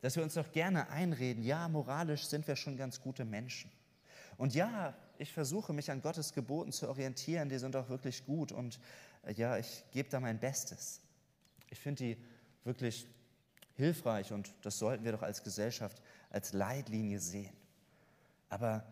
Dass 0.00 0.16
wir 0.16 0.22
uns 0.22 0.34
doch 0.34 0.50
gerne 0.52 0.88
einreden, 0.90 1.42
ja, 1.42 1.68
moralisch 1.68 2.26
sind 2.26 2.46
wir 2.48 2.56
schon 2.56 2.76
ganz 2.76 3.00
gute 3.00 3.24
Menschen. 3.24 3.70
Und 4.36 4.54
ja, 4.54 4.94
ich 5.18 5.32
versuche 5.32 5.74
mich 5.74 5.90
an 5.90 6.00
Gottes 6.00 6.32
Geboten 6.32 6.72
zu 6.72 6.88
orientieren, 6.88 7.50
die 7.50 7.58
sind 7.58 7.76
auch 7.76 7.90
wirklich 7.90 8.24
gut 8.24 8.52
und 8.52 8.80
äh, 9.24 9.34
ja, 9.34 9.58
ich 9.58 9.84
gebe 9.90 10.08
da 10.08 10.18
mein 10.18 10.38
Bestes. 10.38 11.00
Ich 11.68 11.78
finde 11.78 12.04
die 12.04 12.16
wirklich 12.64 13.06
hilfreich 13.76 14.32
und 14.32 14.54
das 14.62 14.78
sollten 14.78 15.04
wir 15.04 15.12
doch 15.12 15.22
als 15.22 15.42
Gesellschaft 15.42 16.00
als 16.30 16.52
Leitlinie 16.52 17.20
sehen. 17.20 17.54
Aber 18.48 18.84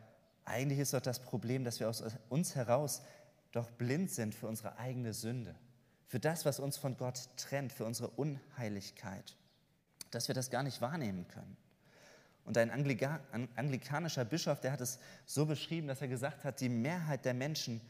eigentlich 0.45 0.79
ist 0.79 0.95
doch 0.95 1.01
das 1.01 1.21
Problem, 1.21 1.65
dass 1.65 1.81
wir 1.81 1.89
aus 1.89 2.03
uns 2.29 2.55
heraus 2.55 3.03
doch 3.53 3.71
blind 3.71 4.11
sind 4.11 4.35
für 4.35 4.49
unsere 4.49 4.79
eigene 4.79 5.13
Sünde, 5.15 5.55
für 6.07 6.21
das, 6.21 6.45
was 6.45 6.61
uns 6.61 6.77
von 6.77 6.97
Gott 6.97 7.29
trennt, 7.37 7.73
für 7.73 7.85
unsere 7.85 8.09
Unheiligkeit, 8.11 9.37
dass 10.11 10.29
wir 10.29 10.35
das 10.35 10.51
gar 10.51 10.63
nicht 10.63 10.81
wahrnehmen 10.81 11.27
können. 11.29 11.57
Und 12.45 12.57
ein 12.57 12.71
Anglika 12.71 13.21
anglikanischer 13.57 14.25
Bischof, 14.25 14.61
der 14.61 14.73
hat 14.73 14.81
es 14.81 14.99
so 15.27 15.45
beschrieben, 15.45 15.87
dass 15.87 16.01
er 16.01 16.09
gesagt 16.09 16.45
hat, 16.45 16.61
die 16.61 16.71
Mehrheit 16.71 17.25
der 17.25 17.35
Menschen 17.35 17.81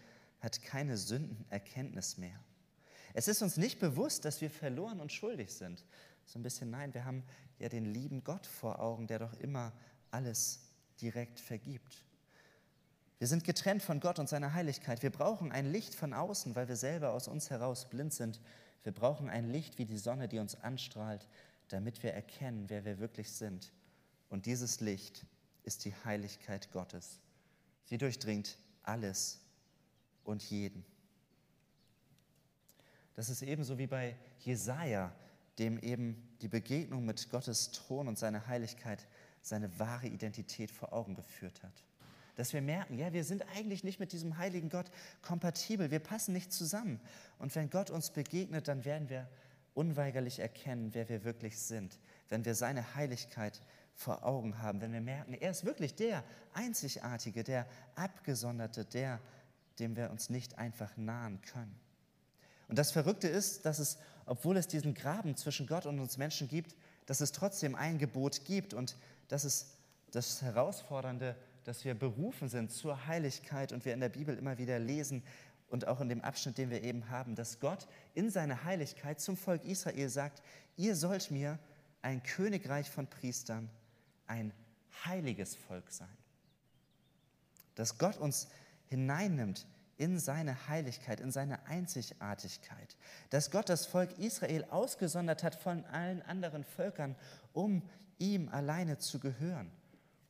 hat 0.40 0.62
keine 0.62 0.96
Sündenerkenntnis 0.96 2.18
mehr. 2.18 2.38
Es 3.14 3.28
ist 3.28 3.42
uns 3.42 3.57
nicht 3.57 3.78
bewusst, 3.78 4.24
dass 4.24 4.40
wir 4.40 4.50
verloren 4.50 5.00
und 5.00 5.12
schuldig 5.12 5.52
sind. 5.52 5.85
So 6.26 6.38
ein 6.38 6.42
bisschen 6.42 6.70
nein, 6.70 6.92
wir 6.92 7.04
haben 7.04 7.24
ja 7.59 7.68
den 7.68 7.85
lieben 7.85 8.22
Gott 8.24 8.46
vor 8.46 8.81
Augen, 8.81 9.07
der 9.07 9.18
doch 9.18 9.33
immer 9.35 9.72
alles 10.11 10.61
direkt 11.00 11.40
vergibt. 11.40 12.04
Wir 13.18 13.26
sind 13.26 13.44
getrennt 13.44 13.83
von 13.83 13.98
Gott 13.98 14.18
und 14.18 14.28
seiner 14.28 14.54
Heiligkeit. 14.54 15.02
Wir 15.02 15.11
brauchen 15.11 15.50
ein 15.50 15.70
Licht 15.72 15.94
von 15.94 16.14
außen, 16.14 16.54
weil 16.54 16.68
wir 16.68 16.76
selber 16.76 17.12
aus 17.12 17.26
uns 17.26 17.50
heraus 17.50 17.88
blind 17.88 18.14
sind. 18.14 18.40
Wir 18.85 18.92
brauchen 18.92 19.28
ein 19.28 19.50
Licht 19.50 19.78
wie 19.78 19.85
die 19.85 19.98
Sonne, 19.98 20.28
die 20.28 20.38
uns 20.38 20.54
anstrahlt, 20.54 21.26
damit 21.68 22.02
wir 22.02 22.12
erkennen, 22.12 22.64
wer 22.68 22.85
wir 22.85 22.98
wirklich 22.98 23.31
sind. 23.31 23.72
Und 24.28 24.46
dieses 24.46 24.81
Licht 24.81 25.24
ist 25.62 25.85
die 25.85 25.94
Heiligkeit 26.04 26.70
Gottes. 26.72 27.20
Sie 27.85 27.98
durchdringt 27.98 28.59
alles 28.83 29.40
und 30.24 30.42
jeden. 30.42 30.85
Das 33.14 33.28
ist 33.28 33.42
ebenso 33.42 33.78
wie 33.78 33.87
bei 33.87 34.16
Jesaja, 34.40 35.14
dem 35.59 35.78
eben 35.78 36.37
die 36.40 36.48
Begegnung 36.48 37.04
mit 37.04 37.31
Gottes 37.31 37.72
Thron 37.72 38.09
und 38.09 38.18
seiner 38.18 38.46
Heiligkeit 38.46 39.07
seine 39.42 39.78
wahre 39.78 40.07
Identität 40.07 40.70
vor 40.70 40.92
Augen 40.92 41.14
geführt 41.14 41.62
hat 41.62 41.83
dass 42.38 42.52
wir 42.52 42.62
merken, 42.62 42.98
ja, 42.98 43.12
wir 43.12 43.24
sind 43.24 43.44
eigentlich 43.57 43.83
nicht 43.83 43.98
mit 43.98 44.12
diesem 44.12 44.38
heiligen 44.38 44.68
Gott 44.68 44.92
kompatibel, 45.22 45.90
wir 45.90 45.98
passen 45.98 46.33
nicht 46.33 46.52
zusammen. 46.52 47.00
Und 47.40 47.52
wenn 47.57 47.68
Gott 47.68 47.90
uns 47.90 48.11
begegnet, 48.11 48.68
dann 48.68 48.85
werden 48.85 49.09
wir 49.09 49.28
unweigerlich 49.78 50.40
erkennen, 50.40 50.92
wer 50.92 51.08
wir 51.08 51.22
wirklich 51.22 51.56
sind, 51.56 52.00
wenn 52.28 52.44
wir 52.44 52.56
seine 52.56 52.96
Heiligkeit 52.96 53.60
vor 53.94 54.24
Augen 54.24 54.60
haben, 54.60 54.80
wenn 54.80 54.92
wir 54.92 55.00
merken, 55.00 55.34
er 55.34 55.52
ist 55.52 55.64
wirklich 55.64 55.94
der 55.94 56.24
Einzigartige, 56.52 57.44
der 57.44 57.64
Abgesonderte, 57.94 58.84
der, 58.84 59.20
dem 59.78 59.94
wir 59.94 60.10
uns 60.10 60.30
nicht 60.30 60.58
einfach 60.58 60.96
nahen 60.96 61.40
können. 61.42 61.78
Und 62.66 62.76
das 62.76 62.90
Verrückte 62.90 63.28
ist, 63.28 63.64
dass 63.66 63.78
es, 63.78 63.98
obwohl 64.26 64.56
es 64.56 64.66
diesen 64.66 64.94
Graben 64.94 65.36
zwischen 65.36 65.68
Gott 65.68 65.86
und 65.86 66.00
uns 66.00 66.18
Menschen 66.18 66.48
gibt, 66.48 66.74
dass 67.06 67.20
es 67.20 67.30
trotzdem 67.30 67.76
ein 67.76 67.98
Gebot 67.98 68.44
gibt 68.44 68.74
und 68.74 68.96
dass 69.28 69.44
es 69.44 69.76
das 70.10 70.42
Herausfordernde 70.42 71.36
dass 71.68 71.84
wir 71.84 71.94
berufen 71.94 72.48
sind 72.48 72.72
zur 72.72 73.06
Heiligkeit 73.06 73.72
und 73.72 73.84
wir 73.84 73.92
in 73.92 74.00
der 74.00 74.08
Bibel 74.08 74.34
immer 74.38 74.56
wieder 74.56 74.78
lesen 74.78 75.22
und 75.68 75.87
auch 75.87 76.00
in 76.00 76.09
dem 76.09 76.22
Abschnitt, 76.22 76.59
den 76.59 76.70
wir 76.70 76.83
eben 76.83 77.11
haben, 77.11 77.35
dass 77.35 77.61
Gott 77.61 77.87
in 78.14 78.31
seiner 78.31 78.64
Heiligkeit 78.64 79.20
zum 79.20 79.37
Volk 79.37 79.64
Israel 79.64 80.09
sagt, 80.09 80.42
ihr 80.76 80.96
sollt 80.96 81.31
mir 81.31 81.59
ein 82.02 82.22
Königreich 82.22 82.90
von 82.90 83.07
Priestern, 83.07 83.68
ein 84.26 84.52
heiliges 85.04 85.57
Volk 85.57 85.90
sein. 85.90 86.09
Dass 87.74 87.98
Gott 87.98 88.16
uns 88.16 88.48
hineinnimmt 88.87 89.66
in 89.96 90.18
seine 90.18 90.68
Heiligkeit, 90.68 91.20
in 91.20 91.31
seine 91.31 91.66
Einzigartigkeit. 91.66 92.96
Dass 93.31 93.50
Gott 93.50 93.68
das 93.68 93.87
Volk 93.87 94.18
Israel 94.18 94.64
ausgesondert 94.70 95.42
hat 95.42 95.54
von 95.54 95.85
allen 95.87 96.22
anderen 96.22 96.64
Völkern, 96.64 97.16
um 97.52 97.83
ihm 98.18 98.48
alleine 98.48 98.98
zu 98.98 99.18
gehören 99.18 99.70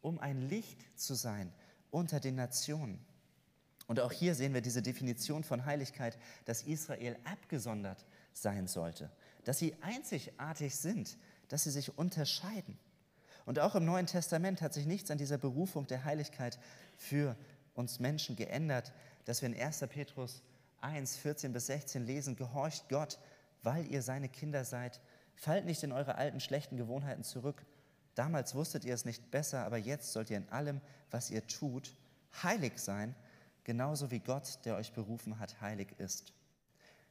um 0.00 0.18
ein 0.18 0.48
Licht 0.48 0.78
zu 0.98 1.14
sein 1.14 1.52
unter 1.90 2.20
den 2.20 2.36
Nationen. 2.36 2.98
Und 3.88 3.98
auch 3.98 4.12
hier 4.12 4.36
sehen 4.36 4.54
wir 4.54 4.60
diese 4.60 4.82
Definition 4.82 5.42
von 5.42 5.64
Heiligkeit, 5.64 6.16
dass 6.44 6.62
Israel 6.62 7.16
abgesondert 7.24 8.06
sein 8.32 8.68
sollte, 8.68 9.10
dass 9.44 9.58
sie 9.58 9.74
einzigartig 9.80 10.76
sind, 10.76 11.16
dass 11.48 11.64
sie 11.64 11.70
sich 11.70 11.98
unterscheiden. 11.98 12.78
Und 13.46 13.58
auch 13.58 13.74
im 13.74 13.84
Neuen 13.84 14.06
Testament 14.06 14.62
hat 14.62 14.74
sich 14.74 14.86
nichts 14.86 15.10
an 15.10 15.18
dieser 15.18 15.38
Berufung 15.38 15.86
der 15.86 16.04
Heiligkeit 16.04 16.60
für 16.96 17.34
uns 17.74 17.98
Menschen 17.98 18.36
geändert, 18.36 18.92
dass 19.24 19.42
wir 19.42 19.48
in 19.48 19.60
1. 19.60 19.80
Petrus 19.88 20.42
1, 20.82 21.16
14 21.16 21.52
bis 21.52 21.66
16 21.66 22.06
lesen, 22.06 22.36
gehorcht 22.36 22.88
Gott, 22.88 23.18
weil 23.62 23.86
ihr 23.86 24.02
seine 24.02 24.28
Kinder 24.28 24.64
seid, 24.64 25.00
fallt 25.34 25.64
nicht 25.64 25.82
in 25.82 25.92
eure 25.92 26.14
alten 26.14 26.40
schlechten 26.40 26.76
Gewohnheiten 26.76 27.24
zurück, 27.24 27.64
Damals 28.18 28.56
wusstet 28.56 28.84
ihr 28.84 28.94
es 28.94 29.04
nicht 29.04 29.30
besser, 29.30 29.64
aber 29.64 29.76
jetzt 29.76 30.12
sollt 30.12 30.28
ihr 30.28 30.38
in 30.38 30.48
allem, 30.48 30.80
was 31.12 31.30
ihr 31.30 31.46
tut, 31.46 31.94
heilig 32.42 32.72
sein, 32.76 33.14
genauso 33.68 34.10
wie 34.10 34.20
Gott, 34.20 34.60
der 34.64 34.76
euch 34.76 34.94
berufen 34.94 35.38
hat, 35.38 35.60
heilig 35.60 35.88
ist. 35.98 36.32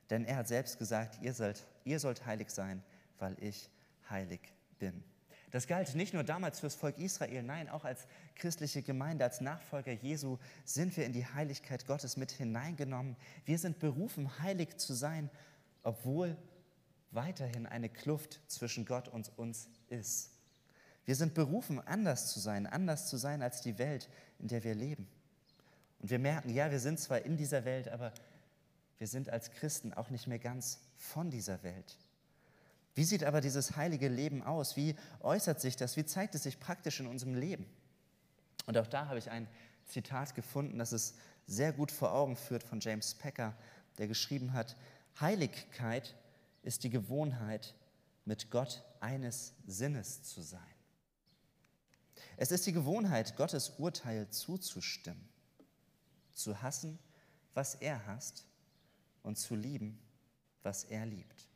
Denn 0.10 0.26
er 0.26 0.38
hat 0.38 0.48
selbst 0.48 0.80
gesagt, 0.80 1.20
ihr 1.22 1.32
sollt, 1.32 1.68
ihr 1.84 2.00
sollt 2.00 2.26
heilig 2.26 2.50
sein, 2.50 2.84
weil 3.20 3.38
ich 3.40 3.70
heilig 4.10 4.40
bin. 4.80 5.04
Das 5.52 5.68
galt 5.68 5.94
nicht 5.94 6.16
nur 6.16 6.24
damals 6.24 6.60
fürs 6.60 6.74
Volk 6.74 6.98
Israel, 6.98 7.44
nein, 7.44 7.70
auch 7.70 7.86
als 7.86 8.08
christliche 8.34 8.82
Gemeinde, 8.82 9.24
als 9.24 9.40
Nachfolger 9.40 9.92
Jesu 9.92 10.40
sind 10.66 10.98
wir 10.98 11.06
in 11.06 11.14
die 11.14 11.28
Heiligkeit 11.28 11.86
Gottes 11.86 12.18
mit 12.18 12.32
hineingenommen. 12.32 13.18
Wir 13.46 13.60
sind 13.60 13.78
berufen, 13.78 14.40
heilig 14.40 14.78
zu 14.78 14.96
sein, 14.96 15.30
obwohl 15.84 16.36
weiterhin 17.12 17.68
eine 17.68 17.88
Kluft 17.88 18.42
zwischen 18.48 18.84
Gott 18.84 19.10
und 19.10 19.32
uns 19.38 19.70
ist. 19.90 20.32
Wir 21.06 21.16
sind 21.16 21.36
berufen, 21.36 21.80
anders 21.86 22.34
zu 22.34 22.40
sein, 22.40 22.66
anders 22.66 23.08
zu 23.10 23.18
sein 23.18 23.44
als 23.44 23.62
die 23.62 23.78
Welt, 23.78 24.10
in 24.40 24.48
der 24.48 24.64
wir 24.64 24.74
leben. 24.74 25.08
Und 26.00 26.10
wir 26.10 26.20
merken, 26.20 26.50
ja, 26.50 26.72
wir 26.72 26.80
sind 26.80 27.00
zwar 27.00 27.22
in 27.22 27.38
dieser 27.38 27.66
Welt, 27.66 27.88
aber 27.88 28.14
wir 28.98 29.08
sind 29.08 29.30
als 29.30 29.52
Christen 29.52 29.94
auch 29.94 30.10
nicht 30.10 30.28
mehr 30.28 30.40
ganz 30.40 30.80
von 30.96 31.30
dieser 31.30 31.64
Welt. 31.64 31.98
Wie 32.96 33.04
sieht 33.04 33.24
aber 33.24 33.42
dieses 33.42 33.76
heilige 33.76 34.08
Leben 34.08 34.42
aus? 34.42 34.76
Wie 34.76 34.96
äußert 35.22 35.62
sich 35.62 35.76
das? 35.76 35.98
Wie 35.98 36.06
zeigt 36.06 36.34
es 36.36 36.44
sich 36.44 36.60
praktisch 36.60 37.00
in 37.00 37.08
unserem 37.08 37.36
Leben? 37.36 37.66
Und 38.66 38.78
auch 38.78 38.88
da 38.88 39.08
habe 39.08 39.20
ich 39.20 39.30
ein 39.30 39.48
Zitat 39.86 40.36
gefunden, 40.36 40.80
das 40.80 40.92
es 40.92 41.14
sehr 41.46 41.72
gut 41.72 41.92
vor 41.92 42.12
Augen 42.12 42.36
führt 42.36 42.64
von 42.64 42.80
James 42.80 43.14
Packer, 43.14 43.56
der 43.98 44.08
geschrieben 44.08 44.54
hat, 44.54 44.76
Heiligkeit 45.20 46.16
ist 46.64 46.84
die 46.84 46.90
Gewohnheit, 46.90 47.74
mit 48.26 48.52
Gott 48.52 48.84
eines 49.00 49.54
Sinnes 49.66 50.24
zu 50.24 50.42
sein. 50.42 50.60
Es 52.36 52.52
ist 52.52 52.66
die 52.68 52.74
Gewohnheit, 52.74 53.38
Gottes 53.38 53.70
Urteil 53.78 54.30
zuzustimmen, 54.30 55.30
zu 56.38 56.62
hassen, 56.62 57.00
was 57.54 57.76
er 57.76 58.06
hasst 58.06 58.46
und 59.24 59.38
zu 59.38 59.56
lieben, 59.56 60.00
was 60.64 60.84
er 60.84 61.06
liebt. 61.06 61.48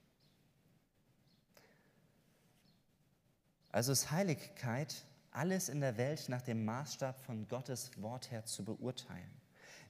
Also 3.71 3.91
ist 3.91 4.11
Heiligkeit, 4.11 5.05
alles 5.31 5.69
in 5.69 5.79
der 5.79 5.97
Welt 5.97 6.27
nach 6.27 6.41
dem 6.41 6.65
Maßstab 6.65 7.19
von 7.21 7.47
Gottes 7.47 7.91
Wort 8.01 8.31
her 8.31 8.45
zu 8.45 8.65
beurteilen. 8.65 9.31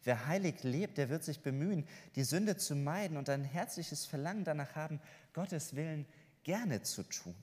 Wer 0.03 0.27
heilig 0.27 0.63
lebt, 0.63 0.97
der 0.97 1.09
wird 1.09 1.23
sich 1.23 1.41
bemühen, 1.41 1.87
die 2.15 2.23
Sünde 2.23 2.57
zu 2.57 2.75
meiden 2.75 3.17
und 3.17 3.29
ein 3.29 3.43
herzliches 3.43 4.05
Verlangen 4.05 4.43
danach 4.43 4.75
haben, 4.75 4.99
Gottes 5.33 5.75
Willen 5.75 6.05
gerne 6.43 6.81
zu 6.81 7.03
tun. 7.03 7.35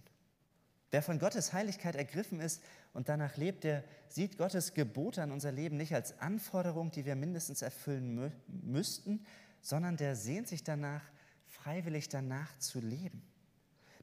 Wer 0.91 1.03
von 1.03 1.19
Gottes 1.19 1.53
Heiligkeit 1.53 1.97
ergriffen 1.97 2.41
ist 2.41 2.63
und 2.95 3.09
danach 3.09 3.37
lebt, 3.37 3.65
der 3.65 3.85
sieht 4.09 4.39
Gottes 4.39 4.73
Gebote 4.73 5.23
an 5.23 5.33
unser 5.33 5.53
Leben 5.53 5.77
nicht 5.77 5.95
als 5.95 6.19
Anforderung, 6.19 6.91
die 6.91 7.05
wir 7.05 7.15
mindestens 7.15 7.61
erfüllen 7.61 8.15
mü 8.15 8.31
müssten, 8.47 9.27
sondern 9.61 9.97
der 9.97 10.17
sehnt 10.17 10.49
sich 10.49 10.65
danach, 10.65 11.03
freiwillig 11.45 12.09
danach 12.09 12.57
zu 12.59 12.81
leben. 12.81 13.23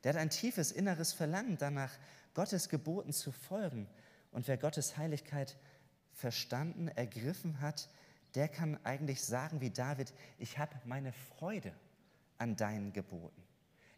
Der 0.03 0.13
hat 0.13 0.21
ein 0.21 0.29
tiefes 0.29 0.71
inneres 0.71 1.13
Verlangen 1.13 1.57
danach, 1.57 1.91
Gottes 2.35 2.69
Geboten 2.69 3.13
zu 3.13 3.31
folgen. 3.31 3.87
Und 4.31 4.47
wer 4.47 4.57
Gottes 4.57 4.97
Heiligkeit 4.97 5.57
verstanden, 6.11 6.87
ergriffen 6.89 7.61
hat, 7.61 7.89
der 8.35 8.47
kann 8.47 8.77
eigentlich 8.83 9.23
sagen 9.23 9.61
wie 9.61 9.71
David, 9.71 10.13
ich 10.37 10.59
habe 10.59 10.75
meine 10.85 11.13
Freude 11.13 11.73
an 12.37 12.55
deinen 12.55 12.93
Geboten. 12.93 13.44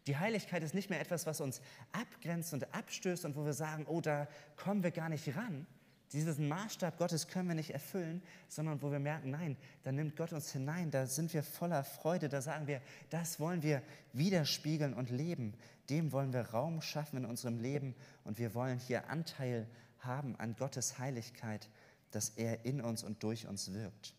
Die 0.08 0.18
Heiligkeit 0.18 0.64
ist 0.64 0.74
nicht 0.74 0.90
mehr 0.90 1.02
etwas, 1.02 1.26
was 1.26 1.42
uns 1.42 1.62
abgrenzt 1.92 2.54
und 2.54 2.74
abstößt 2.74 3.26
und 3.26 3.36
wo 3.36 3.46
wir 3.46 3.54
sagen, 3.54 3.86
oh, 3.88 4.02
da 4.02 4.28
kommen 4.56 4.82
wir 4.82 4.92
gar 4.92 5.10
nicht 5.10 5.36
ran. 5.36 5.68
Diesen 6.14 6.48
Maßstab 6.48 6.98
Gottes 6.98 7.28
können 7.28 7.50
wir 7.50 7.56
nicht 7.56 7.72
erfüllen, 7.72 8.22
sondern 8.48 8.82
wo 8.82 8.92
wir 8.92 9.00
merken, 9.00 9.32
nein, 9.32 9.58
da 9.84 9.92
nimmt 9.92 10.16
Gott 10.16 10.32
uns 10.32 10.54
hinein, 10.54 10.90
da 10.90 11.06
sind 11.06 11.34
wir 11.34 11.44
voller 11.44 11.84
Freude, 11.84 12.30
da 12.30 12.42
sagen 12.42 12.66
wir, 12.66 12.82
das 13.10 13.42
wollen 13.42 13.62
wir 13.62 13.82
widerspiegeln 14.14 14.94
und 14.94 15.10
leben. 15.10 15.54
Dem 15.90 16.14
wollen 16.14 16.32
wir 16.32 16.42
Raum 16.42 16.82
schaffen 16.82 17.18
in 17.18 17.26
unserem 17.26 17.60
Leben 17.60 17.94
und 18.24 18.38
wir 18.38 18.54
wollen 18.54 18.80
hier 18.80 19.10
Anteil 19.10 19.68
haben 20.00 20.38
an 20.38 20.56
Gottes 20.56 20.98
Heiligkeit, 20.98 21.68
dass 22.12 22.30
er 22.30 22.64
in 22.64 22.80
uns 22.80 23.04
und 23.04 23.22
durch 23.24 23.46
uns 23.46 23.74
wirkt. 23.74 24.14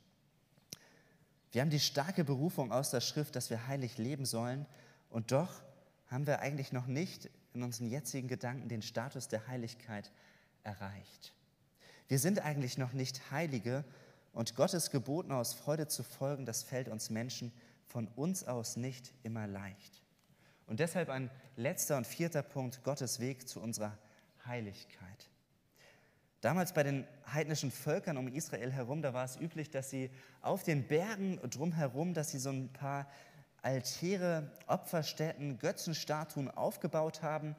Wir 1.52 1.62
haben 1.62 1.70
die 1.70 1.80
starke 1.80 2.24
Berufung 2.24 2.70
aus 2.70 2.90
der 2.90 3.00
Schrift, 3.00 3.34
dass 3.34 3.48
wir 3.48 3.66
heilig 3.66 3.96
leben 3.96 4.26
sollen 4.26 4.66
und 5.08 5.32
doch 5.32 5.62
haben 6.08 6.26
wir 6.26 6.40
eigentlich 6.40 6.72
noch 6.72 6.86
nicht 6.86 7.30
in 7.54 7.62
unseren 7.62 7.88
jetzigen 7.88 8.28
Gedanken 8.28 8.68
den 8.68 8.82
Status 8.82 9.28
der 9.28 9.46
Heiligkeit 9.46 10.10
erreicht. 10.64 11.34
Wir 12.08 12.18
sind 12.18 12.40
eigentlich 12.40 12.78
noch 12.78 12.92
nicht 12.92 13.30
Heilige 13.30 13.84
und 14.32 14.54
Gottes 14.54 14.90
Geboten 14.90 15.32
aus 15.32 15.52
Freude 15.52 15.88
zu 15.88 16.02
folgen, 16.02 16.46
das 16.46 16.62
fällt 16.62 16.88
uns 16.88 17.10
Menschen 17.10 17.52
von 17.86 18.06
uns 18.08 18.44
aus 18.44 18.76
nicht 18.76 19.12
immer 19.22 19.46
leicht. 19.46 20.02
Und 20.66 20.80
deshalb 20.80 21.08
ein 21.08 21.30
letzter 21.56 21.96
und 21.96 22.06
vierter 22.06 22.42
Punkt, 22.42 22.84
Gottes 22.84 23.20
Weg 23.20 23.48
zu 23.48 23.60
unserer 23.60 23.96
Heiligkeit. 24.46 25.28
Damals 26.40 26.72
bei 26.72 26.84
den 26.84 27.04
heidnischen 27.32 27.70
Völkern 27.72 28.16
um 28.16 28.28
Israel 28.28 28.70
herum, 28.70 29.02
da 29.02 29.12
war 29.12 29.24
es 29.24 29.36
üblich, 29.36 29.70
dass 29.70 29.90
sie 29.90 30.10
auf 30.40 30.62
den 30.62 30.86
Bergen 30.86 31.40
drumherum, 31.50 32.14
dass 32.14 32.30
sie 32.30 32.38
so 32.38 32.50
ein 32.50 32.72
paar 32.72 33.10
Altäre, 33.62 34.50
Opferstätten, 34.66 35.58
Götzenstatuen 35.58 36.50
aufgebaut 36.50 37.22
haben, 37.22 37.56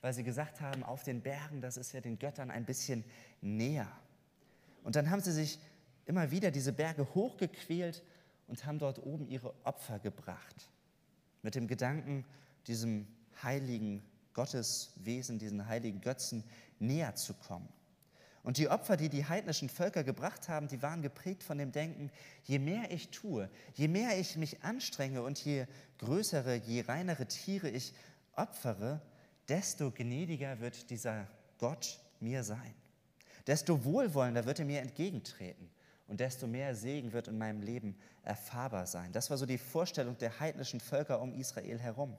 weil 0.00 0.14
sie 0.14 0.22
gesagt 0.22 0.60
haben, 0.60 0.82
auf 0.82 1.02
den 1.02 1.20
Bergen, 1.20 1.60
das 1.60 1.76
ist 1.76 1.92
ja 1.92 2.00
den 2.00 2.18
Göttern 2.18 2.50
ein 2.50 2.64
bisschen 2.64 3.04
näher. 3.40 3.90
Und 4.82 4.96
dann 4.96 5.10
haben 5.10 5.20
sie 5.20 5.32
sich 5.32 5.58
immer 6.06 6.30
wieder 6.30 6.50
diese 6.50 6.72
Berge 6.72 7.06
hochgequält 7.14 8.02
und 8.48 8.64
haben 8.64 8.78
dort 8.78 8.98
oben 8.98 9.28
ihre 9.28 9.54
Opfer 9.64 9.98
gebracht. 9.98 10.70
Mit 11.42 11.54
dem 11.54 11.68
Gedanken, 11.68 12.24
diesem 12.66 13.06
heiligen 13.42 14.02
Gotteswesen, 14.34 15.38
diesen 15.38 15.66
heiligen 15.66 16.00
Götzen 16.00 16.44
näher 16.78 17.14
zu 17.14 17.34
kommen. 17.34 17.68
Und 18.42 18.56
die 18.56 18.68
Opfer, 18.68 18.96
die 18.96 19.10
die 19.10 19.26
heidnischen 19.26 19.68
Völker 19.68 20.02
gebracht 20.02 20.48
haben, 20.48 20.66
die 20.66 20.80
waren 20.80 21.02
geprägt 21.02 21.42
von 21.42 21.58
dem 21.58 21.72
Denken, 21.72 22.10
je 22.44 22.58
mehr 22.58 22.90
ich 22.90 23.10
tue, 23.10 23.50
je 23.74 23.88
mehr 23.88 24.18
ich 24.18 24.36
mich 24.36 24.62
anstrenge 24.62 25.22
und 25.22 25.44
je 25.44 25.66
größere, 25.98 26.54
je 26.54 26.80
reinere 26.82 27.26
Tiere 27.26 27.68
ich 27.68 27.92
opfere, 28.34 29.02
desto 29.48 29.90
gnädiger 29.90 30.60
wird 30.60 30.88
dieser 30.90 31.26
Gott 31.58 32.00
mir 32.20 32.42
sein. 32.42 32.74
Desto 33.46 33.84
wohlwollender 33.84 34.46
wird 34.46 34.60
er 34.60 34.64
mir 34.64 34.80
entgegentreten 34.80 35.68
und 36.06 36.20
desto 36.20 36.46
mehr 36.46 36.74
Segen 36.74 37.12
wird 37.12 37.28
in 37.28 37.36
meinem 37.36 37.60
Leben 37.60 37.98
erfahrbar 38.22 38.86
sein. 38.86 39.12
Das 39.12 39.28
war 39.28 39.36
so 39.36 39.44
die 39.44 39.58
Vorstellung 39.58 40.16
der 40.18 40.40
heidnischen 40.40 40.80
Völker 40.80 41.20
um 41.20 41.34
Israel 41.34 41.78
herum, 41.78 42.16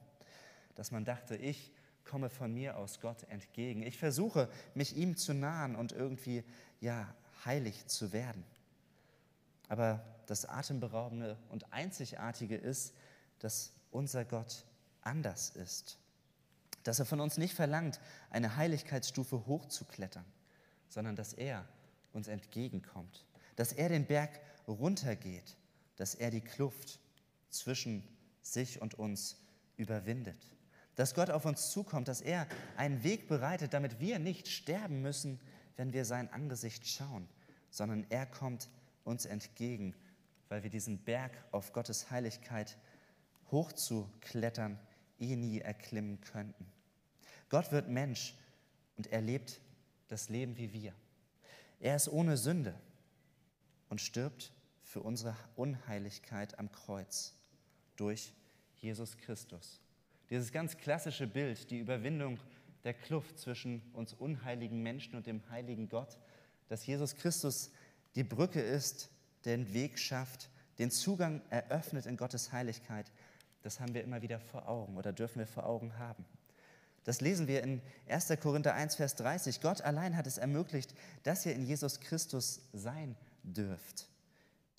dass 0.76 0.92
man 0.92 1.04
dachte, 1.04 1.36
ich 1.36 1.72
komme 2.06 2.30
von 2.30 2.54
mir 2.54 2.78
aus 2.78 3.00
Gott 3.00 3.24
entgegen. 3.30 3.84
Ich 3.84 3.98
versuche, 3.98 4.50
mich 4.74 4.96
ihm 4.96 5.18
zu 5.18 5.34
nahen 5.34 5.76
und 5.76 5.92
irgendwie, 5.92 6.44
ja, 6.80 7.14
heilig 7.46 7.88
zu 7.88 8.12
werden. 8.12 8.44
Aber 9.68 10.04
das 10.28 10.46
Atemberaubende 10.46 11.38
und 11.50 11.72
Einzigartige 11.74 12.56
ist, 12.56 12.94
dass 13.40 13.74
unser 13.92 14.26
Gott 14.26 14.66
anders 15.02 15.50
ist. 15.52 15.98
Dass 16.84 17.00
er 17.00 17.06
von 17.06 17.20
uns 17.20 17.38
nicht 17.38 17.54
verlangt, 17.54 18.00
eine 18.30 18.56
Heiligkeitsstufe 18.56 19.46
hochzuklettern, 19.46 20.26
sondern 20.90 21.16
dass 21.16 21.34
er 21.34 21.68
uns 22.14 22.28
entgegenkommt. 22.28 23.26
Dass 23.56 23.74
er 23.74 23.90
den 23.90 24.06
Berg 24.06 24.40
runtergeht, 24.68 25.56
dass 25.96 26.16
er 26.16 26.32
die 26.32 26.42
Kluft 26.42 27.00
zwischen 27.50 28.08
sich 28.42 28.82
und 28.82 28.96
uns 28.96 29.38
überwindet 29.78 30.52
dass 30.96 31.14
Gott 31.14 31.30
auf 31.30 31.46
uns 31.46 31.72
zukommt, 31.72 32.08
dass 32.08 32.22
er 32.22 32.48
einen 32.78 33.04
Weg 33.04 33.28
bereitet, 33.28 33.74
damit 33.74 34.00
wir 34.00 34.20
nicht 34.20 34.48
sterben 34.48 35.02
müssen, 35.02 35.40
wenn 35.78 35.94
wir 35.94 36.06
sein 36.06 36.32
Angesicht 36.32 36.88
schauen, 36.88 37.28
sondern 37.70 38.06
er 38.10 38.26
kommt 38.26 38.70
uns 39.04 39.26
entgegen, 39.26 39.96
weil 40.50 40.64
wir 40.64 40.70
diesen 40.70 41.00
Berg 41.04 41.32
auf 41.52 41.74
Gottes 41.74 42.12
Heiligkeit 42.12 42.78
hochzuklettern 43.52 44.80
eh 45.20 45.36
nie 45.36 45.60
erklimmen 45.60 46.20
könnten. 46.22 46.66
Gott 47.50 47.72
wird 47.72 47.90
Mensch 47.90 48.36
und 48.98 49.08
er 49.08 49.22
lebt 49.22 49.60
das 50.08 50.30
Leben 50.30 50.58
wie 50.58 50.74
wir. 50.74 50.94
Er 51.80 51.96
ist 51.96 52.10
ohne 52.10 52.38
Sünde 52.38 52.80
und 53.90 54.02
stirbt 54.02 54.54
für 54.84 55.02
unsere 55.02 55.36
Unheiligkeit 55.56 56.60
am 56.60 56.72
Kreuz 56.72 57.34
durch 57.96 58.34
Jesus 58.76 59.18
Christus. 59.18 59.80
Dieses 60.32 60.54
ganz 60.54 60.78
klassische 60.78 61.28
Bild, 61.28 61.70
die 61.70 61.80
Überwindung 61.80 62.40
der 62.86 62.94
Kluft 62.94 63.38
zwischen 63.38 63.82
uns 63.94 64.14
unheiligen 64.14 64.82
Menschen 64.82 65.16
und 65.16 65.28
dem 65.28 65.48
heiligen 65.50 65.90
Gott, 65.90 66.18
dass 66.70 66.86
Jesus 66.86 67.16
Christus 67.18 67.70
die 68.16 68.24
Brücke 68.24 68.62
ist, 68.62 69.10
den 69.44 69.74
Weg 69.74 70.00
schafft, 70.00 70.50
den 70.80 70.90
Zugang 70.90 71.42
eröffnet 71.50 72.06
in 72.06 72.16
Gottes 72.16 72.54
Heiligkeit, 72.54 73.12
das 73.62 73.82
haben 73.82 73.94
wir 73.94 74.04
immer 74.04 74.22
wieder 74.22 74.40
vor 74.40 74.70
Augen 74.70 74.98
oder 74.98 75.12
dürfen 75.12 75.40
wir 75.40 75.48
vor 75.48 75.66
Augen 75.66 75.98
haben. 76.00 76.26
Das 77.04 77.20
lesen 77.20 77.48
wir 77.48 77.62
in 77.62 77.82
1. 78.08 78.32
Korinther 78.42 78.74
1, 78.74 78.96
Vers 78.96 79.16
30. 79.16 79.60
Gott 79.60 79.82
allein 79.82 80.16
hat 80.16 80.28
es 80.28 80.38
ermöglicht, 80.38 80.94
dass 81.24 81.46
ihr 81.46 81.54
in 81.54 81.66
Jesus 81.66 82.00
Christus 82.00 82.62
sein 82.74 83.18
dürft. 83.44 84.08